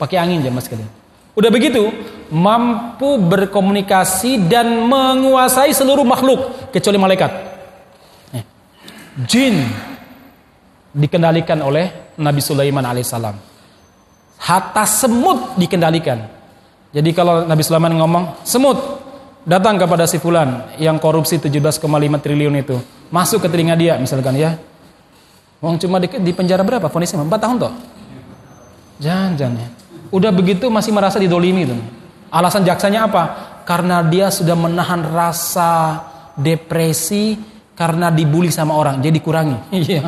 [0.00, 0.88] Pakai angin jamaah sekalian.
[1.36, 1.92] Udah begitu,
[2.32, 7.28] mampu berkomunikasi dan menguasai seluruh makhluk kecuali malaikat.
[9.28, 9.60] Jin
[10.96, 13.49] dikendalikan oleh Nabi Sulaiman alaihissalam.
[14.40, 16.24] Hatta semut dikendalikan.
[16.90, 18.76] Jadi kalau Nabi Sulaiman ngomong, semut
[19.44, 21.78] datang kepada si fulan yang korupsi 17,5
[22.18, 22.76] triliun itu.
[23.12, 24.56] Masuk ke telinga dia misalkan ya.
[25.60, 26.88] Wong cuma di, di penjara berapa?
[26.88, 27.72] Fonisnya 4 tahun toh.
[29.00, 29.68] Jangan, jangan ya.
[30.10, 31.80] Udah begitu masih merasa didolimi tuh.
[32.32, 33.22] Alasan jaksanya apa?
[33.68, 36.00] Karena dia sudah menahan rasa
[36.34, 37.38] depresi
[37.76, 39.56] karena dibully sama orang, jadi kurangi.
[39.72, 40.04] Iya.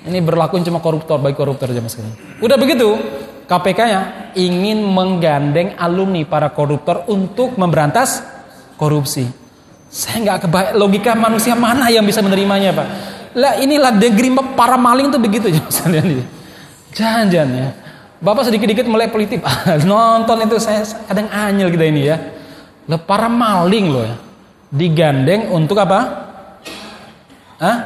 [0.00, 1.92] Ini berlaku cuma koruptor, baik koruptor aja mas
[2.40, 2.96] Udah begitu,
[3.50, 8.22] KPK-nya ingin menggandeng alumni para koruptor untuk memberantas
[8.78, 9.26] korupsi.
[9.90, 12.86] Saya nggak kebayang logika manusia mana yang bisa menerimanya pak.
[13.34, 15.82] Lah inilah negeri para maling tuh begitu ya mas
[16.94, 17.68] Jangan-jangan ya
[18.20, 19.40] Bapak sedikit-dikit melek politik.
[19.88, 22.16] Nonton itu saya kadang anyel kita ini ya.
[22.84, 24.14] Lah para maling loh ya.
[24.70, 25.98] Digandeng untuk apa?
[27.58, 27.76] Hah?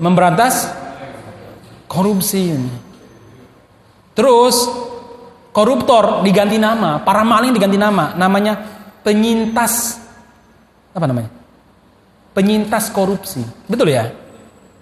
[0.00, 0.72] Memberantas
[1.84, 2.91] korupsi ini.
[4.12, 4.68] Terus
[5.52, 8.60] koruptor diganti nama, para maling diganti nama, namanya
[9.04, 10.02] penyintas
[10.92, 11.30] apa namanya?
[12.32, 13.44] Penyintas korupsi.
[13.68, 14.12] Betul ya?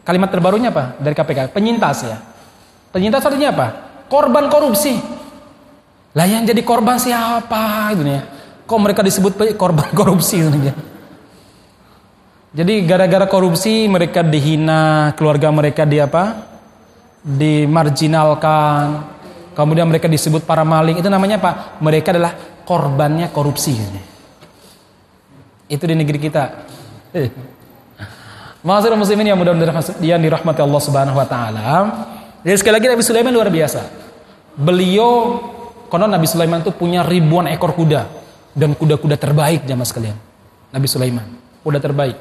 [0.06, 1.54] Kalimat terbarunya apa dari KPK?
[1.54, 2.18] Penyintas ya.
[2.90, 3.66] Penyintas artinya apa?
[4.10, 4.98] Korban korupsi.
[6.14, 8.22] Lah yang jadi korban siapa itu ya?
[8.66, 10.74] Kok mereka disebut korban korupsi itu ya?
[12.50, 16.50] Jadi gara-gara korupsi mereka dihina, keluarga mereka di apa?
[17.22, 19.06] Dimarginalkan.
[19.50, 20.98] Kemudian mereka disebut para maling.
[21.02, 21.80] Itu namanya apa?
[21.82, 22.32] Mereka adalah
[22.64, 23.74] korbannya korupsi.
[25.70, 26.44] Itu di negeri kita.
[28.60, 31.66] Masyarakat muslimin yang mudah-mudahan dirahmati Allah Subhanahu wa taala.
[32.44, 33.80] Jadi sekali lagi Nabi Sulaiman luar biasa.
[34.56, 35.40] Beliau
[35.90, 38.06] konon Nabi Sulaiman itu punya ribuan ekor kuda
[38.54, 40.16] dan kuda-kuda terbaik jamaah sekalian.
[40.70, 41.26] Nabi Sulaiman,
[41.66, 42.16] kuda terbaik.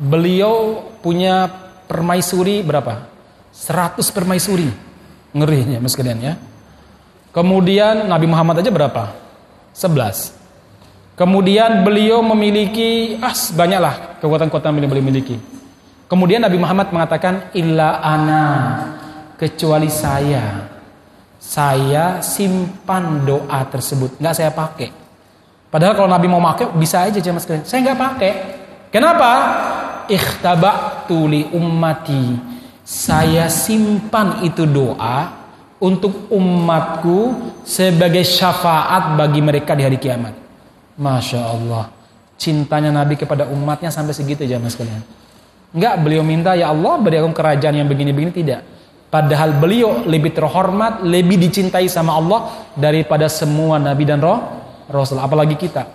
[0.00, 1.46] Beliau punya
[1.86, 3.06] permaisuri berapa?
[3.52, 4.91] 100 permaisuri.
[5.32, 6.34] Ngeri ya mas kalian ya.
[7.32, 9.16] Kemudian Nabi Muhammad aja berapa?
[9.72, 10.36] 11.
[11.16, 15.36] Kemudian beliau memiliki ah banyaklah kekuatan-kekuatan yang beliau miliki.
[16.08, 18.44] Kemudian Nabi Muhammad mengatakan illa ana
[19.40, 20.68] kecuali saya.
[21.42, 24.94] Saya simpan doa tersebut, nggak saya pakai.
[25.72, 27.64] Padahal kalau Nabi mau pakai bisa aja mas kalian.
[27.64, 28.32] Saya nggak pakai.
[28.92, 29.30] Kenapa?
[30.06, 32.36] Ikhtaba'tu li ummati.
[32.92, 35.32] Saya simpan itu doa
[35.80, 37.32] untuk umatku
[37.64, 40.36] sebagai syafaat bagi mereka di hari kiamat.
[41.00, 41.88] Masya Allah.
[42.36, 45.00] Cintanya Nabi kepada umatnya sampai segitu aja mas kalian.
[45.72, 48.60] Enggak beliau minta ya Allah beri aku kerajaan yang begini-begini tidak.
[49.08, 54.36] Padahal beliau lebih terhormat, lebih dicintai sama Allah daripada semua nabi dan roh
[54.92, 55.88] rasul apalagi kita.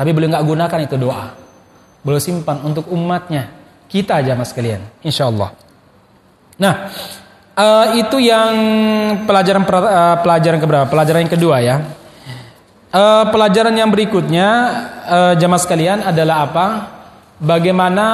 [0.00, 1.36] Tapi beliau nggak gunakan itu doa.
[2.00, 3.52] Beliau simpan untuk umatnya.
[3.84, 5.63] Kita aja mas kalian, insya Allah.
[6.54, 6.90] Nah,
[7.58, 8.54] uh, itu yang
[9.26, 10.86] pelajaran uh, pelajaran keberapa?
[10.86, 11.76] Pelajaran yang kedua ya.
[12.94, 14.48] Uh, pelajaran yang berikutnya
[15.10, 16.66] uh, jamaah sekalian adalah apa?
[17.42, 18.06] Bagaimana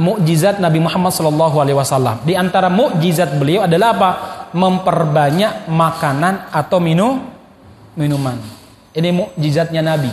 [0.00, 2.24] mukjizat Nabi Muhammad Shallallahu Alaihi Wasallam.
[2.24, 4.10] Di antara mukjizat beliau adalah apa?
[4.56, 7.20] Memperbanyak makanan atau minum
[7.92, 8.40] minuman.
[8.96, 10.08] Ini mukjizatnya Nabi.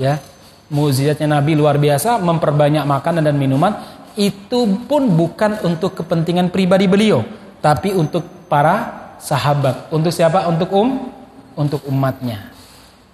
[0.00, 0.24] Ya,
[0.72, 3.76] mukjizatnya Nabi luar biasa memperbanyak makanan dan minuman
[4.16, 7.24] itu pun bukan untuk kepentingan pribadi beliau
[7.62, 9.88] tapi untuk para sahabat.
[9.94, 10.44] Untuk siapa?
[10.50, 11.08] Untuk um
[11.52, 12.48] untuk umatnya.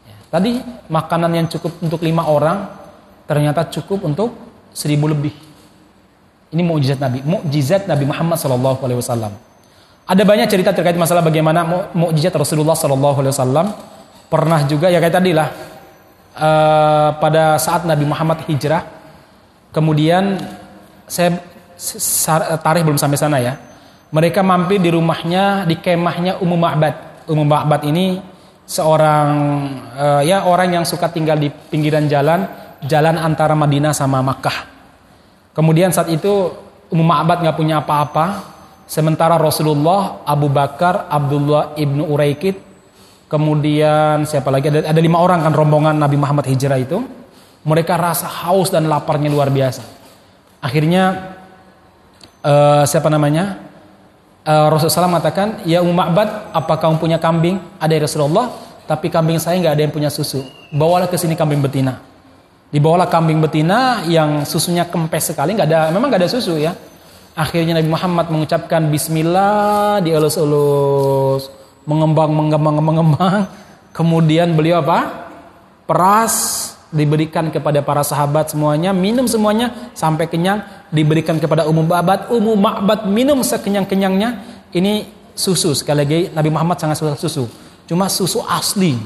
[0.07, 0.17] Ya.
[0.31, 2.71] tadi makanan yang cukup untuk lima orang
[3.27, 4.33] ternyata cukup untuk
[4.73, 5.35] seribu lebih.
[6.49, 7.21] Ini mukjizat Nabi.
[7.27, 9.33] Mukjizat Nabi Muhammad Shallallahu Alaihi Wasallam.
[10.09, 13.67] Ada banyak cerita terkait masalah bagaimana mukjizat Rasulullah Shallallahu Alaihi Wasallam.
[14.33, 15.49] Pernah juga ya kayak tadi lah
[16.39, 18.87] uh, pada saat Nabi Muhammad hijrah
[19.73, 20.41] kemudian
[21.09, 21.40] saya
[22.61, 23.57] tarikh belum sampai sana ya
[24.12, 26.94] mereka mampir di rumahnya di kemahnya Ummu Ma'bad
[27.29, 28.21] Ummu Ma'bad ini
[28.68, 29.29] seorang
[29.97, 32.44] uh, ya orang yang suka tinggal di pinggiran jalan
[32.85, 34.68] jalan antara Madinah sama Makkah
[35.57, 36.53] kemudian saat itu
[36.92, 38.44] Ummu Ma'bad nggak punya apa-apa
[38.85, 42.68] sementara Rasulullah Abu Bakar Abdullah ibnu Uraikid
[43.29, 44.73] Kemudian siapa lagi?
[44.73, 46.97] Ada, ada lima orang kan rombongan Nabi Muhammad hijrah itu.
[47.68, 49.98] Mereka rasa haus dan laparnya luar biasa.
[50.59, 51.35] Akhirnya
[52.42, 53.62] uh, siapa namanya?
[54.49, 57.61] Uh, Rasulullah SAW mengatakan, Ya Ma'bad, apa kamu punya kambing?
[57.79, 58.55] Ada ya Rasulullah,
[58.88, 60.42] tapi kambing saya nggak ada yang punya susu.
[60.73, 62.01] Bawalah ke sini kambing betina.
[62.68, 66.73] Dibawalah kambing betina yang susunya kempes sekali, nggak ada, memang nggak ada susu ya.
[67.38, 71.49] Akhirnya Nabi Muhammad mengucapkan Bismillah dielus-elus
[71.88, 73.40] mengembang, mengembang, mengembang.
[73.97, 75.31] Kemudian beliau apa?
[75.88, 82.57] Peras diberikan kepada para sahabat semuanya, minum semuanya sampai kenyang, diberikan kepada umum Ma'bad, umum
[82.57, 84.40] Ma'bad minum sekenyang-kenyangnya.
[84.72, 87.44] Ini susu sekali lagi Nabi Muhammad sangat suka susu.
[87.88, 88.96] Cuma susu asli,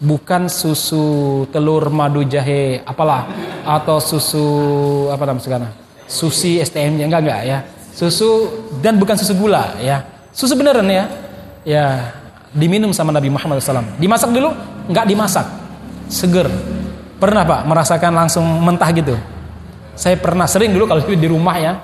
[0.00, 3.28] bukan susu telur madu jahe apalah
[3.64, 4.46] atau susu
[5.08, 5.72] apa namanya sekarang?
[6.04, 7.58] Susi STM enggak enggak ya.
[7.94, 8.48] Susu
[8.84, 10.04] dan bukan susu gula ya.
[10.34, 11.04] Susu beneran ya
[11.64, 12.12] ya
[12.52, 13.96] diminum sama Nabi Muhammad SAW.
[13.98, 14.52] Dimasak dulu?
[14.92, 15.46] Nggak dimasak,
[16.12, 16.46] seger.
[17.18, 19.14] Pernah pak merasakan langsung mentah gitu?
[19.94, 21.78] Saya pernah sering dulu kalau di rumah ya,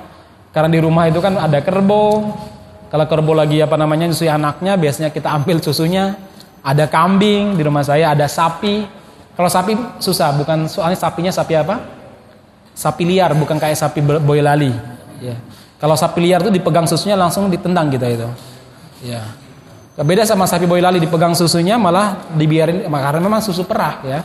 [0.50, 2.34] karena di rumah itu kan ada kerbau.
[2.90, 6.18] Kalau kerbau lagi apa namanya nyusui anaknya, biasanya kita ambil susunya.
[6.60, 8.84] Ada kambing di rumah saya, ada sapi.
[9.38, 11.78] Kalau sapi susah, bukan soalnya sapinya sapi apa?
[12.74, 14.74] Sapi liar, bukan kayak sapi boyolali.
[15.22, 15.38] Ya.
[15.78, 18.28] Kalau sapi liar itu dipegang susunya langsung ditendang kita itu.
[19.06, 19.22] Ya.
[20.00, 24.20] Beda sama sapi boilali dipegang susunya malah dibiarin karena memang susu perah ya.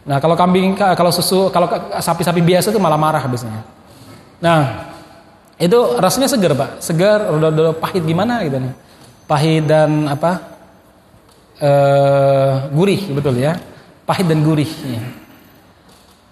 [0.00, 1.68] Nah, kalau kambing kalau susu kalau
[2.00, 3.64] sapi-sapi biasa itu malah marah habisnya.
[4.40, 4.88] Nah,
[5.60, 6.80] itu rasanya segar, Pak.
[6.80, 8.74] Segar, udah pahit gimana gitu nih.
[9.28, 10.40] Pahit dan apa?
[11.60, 13.60] Eh, gurih, betul ya.
[14.08, 15.04] Pahit dan gurih ya.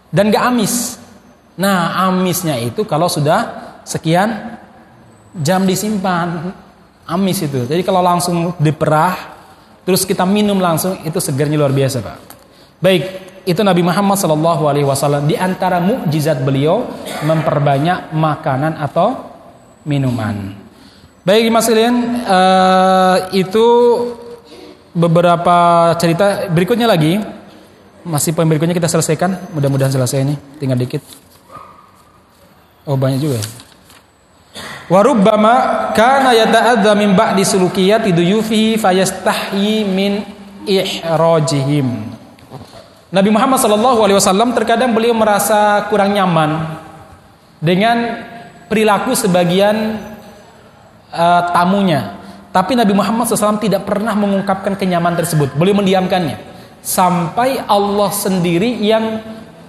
[0.08, 0.96] Dan gak amis.
[1.60, 4.56] Nah, amisnya itu kalau sudah sekian
[5.36, 6.56] jam disimpan
[7.04, 7.68] amis itu.
[7.68, 9.36] Jadi kalau langsung diperah,
[9.84, 12.16] terus kita minum langsung, itu segarnya luar biasa, Pak.
[12.80, 16.84] Baik, itu Nabi Muhammad Shallallahu Alaihi Wasallam di antara mukjizat beliau
[17.24, 19.16] memperbanyak makanan atau
[19.88, 20.52] minuman.
[21.24, 23.66] Baik, Mas Ilian, uh, itu
[24.92, 27.20] beberapa cerita berikutnya lagi.
[28.04, 29.52] Masih poin berikutnya kita selesaikan.
[29.56, 30.36] Mudah-mudahan selesai ini.
[30.60, 31.00] Tinggal dikit.
[32.88, 33.40] Oh banyak juga.
[33.40, 33.44] Ya.
[34.88, 40.24] Warubbama kana yata'adza min ba'di sulukiyati duyufihi fayastahyi min
[40.64, 42.17] ihrajihim.
[43.08, 46.76] Nabi Muhammad wasallam terkadang beliau merasa kurang nyaman
[47.56, 48.20] dengan
[48.68, 49.96] perilaku sebagian
[51.08, 52.20] uh, tamunya.
[52.52, 55.56] Tapi Nabi Muhammad SAW tidak pernah mengungkapkan kenyamanan tersebut.
[55.56, 56.36] Beliau mendiamkannya.
[56.84, 59.20] Sampai Allah sendiri yang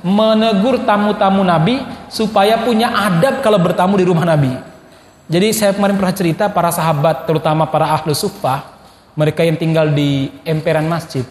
[0.04, 4.56] menegur tamu-tamu Nabi supaya punya adab kalau bertamu di rumah Nabi.
[5.30, 8.66] Jadi saya kemarin pernah cerita para sahabat, terutama para ahlu suffah,
[9.14, 11.24] mereka yang tinggal di emperan masjid.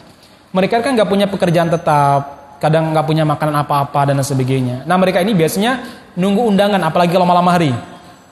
[0.55, 4.85] Mereka kan nggak punya pekerjaan tetap, kadang nggak punya makanan apa-apa dan sebagainya.
[4.89, 5.85] Nah mereka ini biasanya
[6.17, 7.73] nunggu undangan, apalagi kalau malam hari.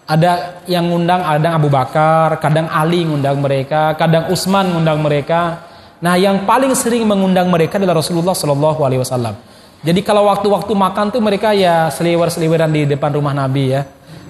[0.06, 5.66] Ada yang ngundang, ada Abu Bakar, kadang Ali ngundang mereka, kadang Utsman ngundang mereka.
[5.98, 9.34] Nah yang paling sering mengundang mereka adalah Rasulullah Shallallahu Alaihi Wasallam.
[9.82, 13.82] Jadi kalau waktu-waktu makan tuh mereka ya seliwer-seliweran di depan rumah Nabi ya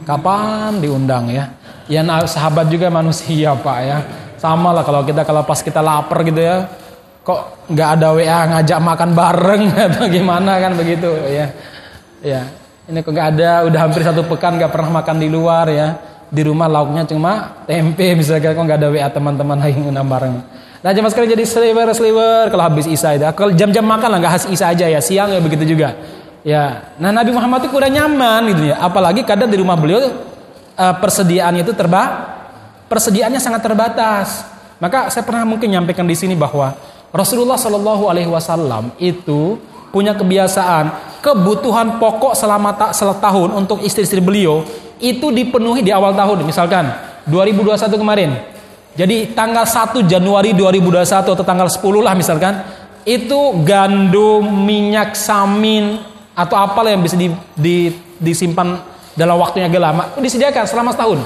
[0.06, 1.50] Kapan diundang ya?
[1.90, 3.98] Ya sahabat juga manusia pak ya.
[4.38, 6.70] Sama lah kalau kita kalau pas kita lapar gitu ya,
[7.26, 11.50] kok nggak ada WA ngajak makan bareng atau gimana kan begitu ya.
[12.22, 12.42] Ya
[12.86, 15.88] ini kok nggak ada, udah hampir satu pekan nggak pernah makan di luar ya.
[16.26, 20.34] Di rumah lauknya cuma tempe misalnya kok nggak ada WA teman-teman lagi ngundang bareng.
[20.86, 23.26] Nah jam sekarang jadi sliver sliver kalau habis isa itu.
[23.34, 25.98] Kalau jam-jam makan lah nggak khas isa aja ya siang ya begitu juga.
[26.46, 28.78] Ya, nah Nabi Muhammad itu kurang nyaman gitu ya.
[28.78, 29.98] Apalagi kadang di rumah beliau
[30.78, 32.38] uh, persediaannya itu terba
[32.86, 34.46] persediaannya sangat terbatas.
[34.78, 36.70] Maka saya pernah mungkin nyampaikan di sini bahwa
[37.16, 39.56] Rasulullah Shallallahu Alaihi Wasallam itu
[39.90, 44.62] punya kebiasaan kebutuhan pokok selama tak tahun untuk istri-istri beliau
[45.00, 46.44] itu dipenuhi di awal tahun.
[46.44, 46.92] Misalkan
[47.26, 48.30] 2021 kemarin.
[48.96, 52.64] Jadi tanggal 1 Januari 2021 atau tanggal 10 lah misalkan
[53.04, 56.00] itu gandum, minyak samin,
[56.36, 58.76] atau apalah yang bisa di, di, disimpan
[59.16, 61.20] dalam waktu yang agak lama disediakan selama setahun.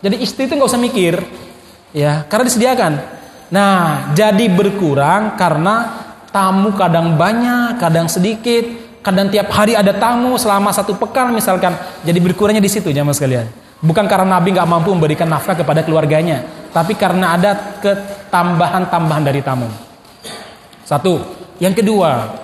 [0.00, 1.14] Jadi istri itu nggak usah mikir,
[1.92, 2.92] ya, karena disediakan.
[3.52, 8.64] Nah, jadi berkurang karena tamu kadang banyak, kadang sedikit,
[9.04, 11.76] kadang tiap hari ada tamu selama satu pekan misalkan.
[12.00, 13.46] Jadi berkurangnya di situ jamaah sekalian.
[13.84, 16.40] Bukan karena Nabi nggak mampu memberikan nafkah kepada keluarganya,
[16.72, 19.68] tapi karena ada ketambahan-tambahan dari tamu.
[20.88, 21.44] Satu.
[21.60, 22.42] Yang kedua,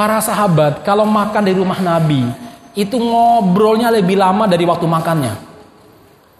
[0.00, 2.24] Para sahabat kalau makan di rumah Nabi
[2.72, 5.34] itu ngobrolnya lebih lama dari waktu makannya.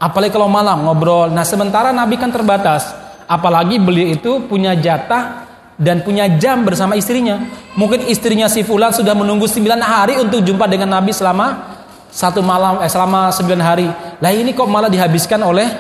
[0.01, 1.29] Apalagi kalau malam ngobrol.
[1.29, 2.89] Nah sementara Nabi kan terbatas.
[3.31, 5.47] Apalagi beliau itu punya jatah
[5.79, 7.39] dan punya jam bersama istrinya.
[7.79, 11.79] Mungkin istrinya si Fulan sudah menunggu 9 hari untuk jumpa dengan Nabi selama
[12.11, 13.87] satu malam eh selama 9 hari.
[14.19, 15.71] Lah ini kok malah dihabiskan oleh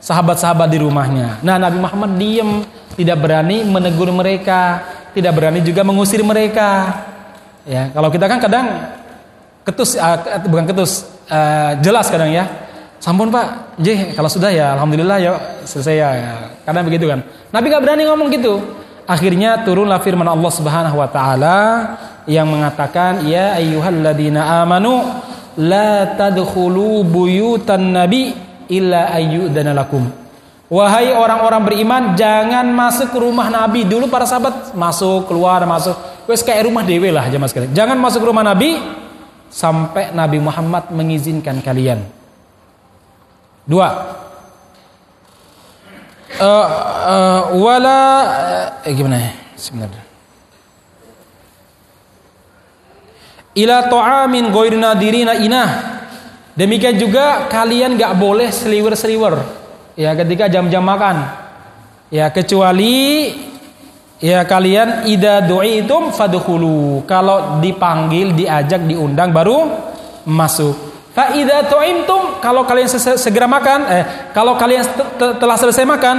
[0.00, 1.44] sahabat-sahabat di rumahnya.
[1.44, 2.64] Nah Nabi Muhammad diem,
[2.96, 4.80] tidak berani menegur mereka,
[5.12, 7.04] tidak berani juga mengusir mereka.
[7.68, 8.66] Ya, kalau kita kan kadang
[9.64, 12.63] ketus uh, bukan ketus uh, jelas kadang ya.
[13.04, 15.36] Sampun Pak, J kalau sudah ya alhamdulillah ya
[15.68, 16.08] selesai ya.
[16.64, 17.20] Kadang begitu kan.
[17.52, 18.64] Nabi gak berani ngomong gitu.
[19.04, 21.58] Akhirnya turunlah firman Allah Subhanahu wa taala
[22.24, 25.04] yang mengatakan ya ayyuhalladzina amanu
[25.60, 28.32] la tadkhulu buyutan nabi
[28.72, 30.08] illa ayyudana lakum.
[30.72, 33.84] Wahai orang-orang beriman, jangan masuk ke rumah Nabi.
[33.84, 35.92] Dulu para sahabat masuk, keluar, masuk
[36.24, 37.76] Wes kayak rumah dewe lah jemaah sekalian.
[37.76, 38.80] Jangan masuk rumah Nabi
[39.52, 42.23] sampai Nabi Muhammad mengizinkan kalian.
[43.64, 43.88] Dua.
[46.34, 46.66] Uh,
[47.06, 48.00] uh, wala
[48.82, 49.32] uh, gimana ya?
[49.54, 50.04] Sebenarnya.
[53.54, 55.70] Ila ta'amin ghairina dirina inah.
[56.54, 59.34] Demikian juga kalian gak boleh seliwer-seliwer
[59.98, 61.22] ya ketika jam-jam makan.
[62.14, 63.30] Ya kecuali
[64.22, 67.04] Ya kalian ida du'itum fadkhulu.
[67.04, 69.68] Kalau dipanggil, diajak, diundang baru
[70.24, 70.93] masuk.
[71.14, 74.04] Fa idza tu'imtum kalau kalian segera makan eh
[74.34, 74.82] kalau kalian
[75.14, 76.16] telah selesai makan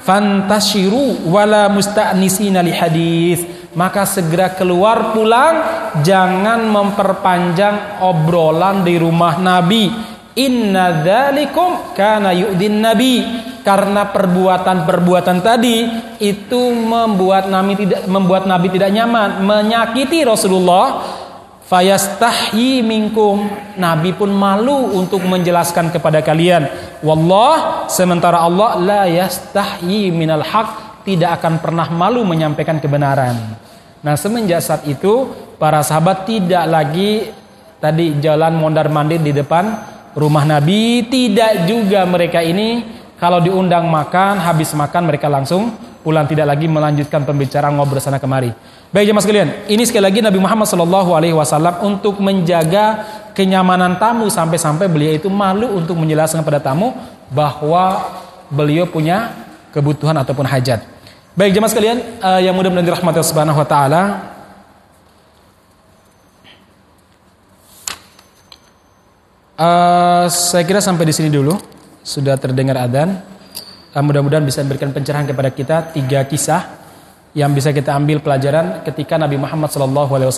[0.00, 3.44] fantashiru wala musta'nisina li hadis
[3.76, 5.54] maka segera keluar pulang
[6.00, 10.16] jangan memperpanjang obrolan di rumah Nabi.
[10.38, 13.16] Inna dzalikum kana yu'din nabi.
[13.58, 15.84] Karena perbuatan-perbuatan tadi
[16.24, 21.17] itu membuat Nabi tidak membuat Nabi tidak nyaman menyakiti Rasulullah
[21.68, 23.46] fayastahyi minkum.
[23.76, 26.66] Nabi pun malu untuk menjelaskan kepada kalian.
[27.04, 33.36] Wallah sementara Allah la yastahyi minal haq tidak akan pernah malu menyampaikan kebenaran.
[34.02, 37.30] Nah semenjak saat itu para sahabat tidak lagi
[37.78, 39.78] tadi jalan mondar mandir di depan
[40.16, 41.06] rumah nabi.
[41.06, 42.96] Tidak juga mereka ini.
[43.18, 45.74] Kalau diundang makan habis makan mereka langsung
[46.06, 48.54] pulang tidak lagi melanjutkan pembicaraan ngobrol sana kemari
[48.88, 53.04] Baik jemaah sekalian, ini sekali lagi Nabi Muhammad Shallallahu Alaihi Wasallam untuk menjaga
[53.36, 56.96] kenyamanan tamu sampai-sampai beliau itu malu untuk menjelaskan kepada tamu
[57.28, 58.08] bahwa
[58.48, 59.36] beliau punya
[59.76, 60.88] kebutuhan ataupun hajat.
[61.36, 64.02] Baik jemaah sekalian, uh, yang mudah-mudahan dirahmati Allah Subhanahu Wa Taala.
[69.52, 71.60] Uh, saya kira sampai di sini dulu
[72.00, 73.20] sudah terdengar adzan.
[73.92, 76.77] Uh, mudah-mudahan bisa memberikan pencerahan kepada kita tiga kisah
[77.36, 80.32] yang bisa kita ambil pelajaran ketika Nabi Muhammad SAW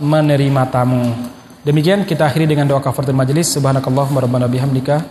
[0.00, 1.04] menerima tamu.
[1.66, 3.50] Demikian kita akhiri dengan doa kafaratul majelis.
[3.52, 5.04] Subhanakallahumma rabbana bihamdika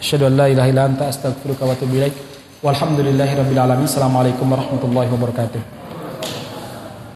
[0.00, 2.16] asyhadu an la ilaha illa anta astaghfiruka wa atubu ilaik.
[2.62, 3.86] Walhamdulillahirabbil alamin.
[3.86, 5.81] Assalamualaikum warahmatullahi wabarakatuh.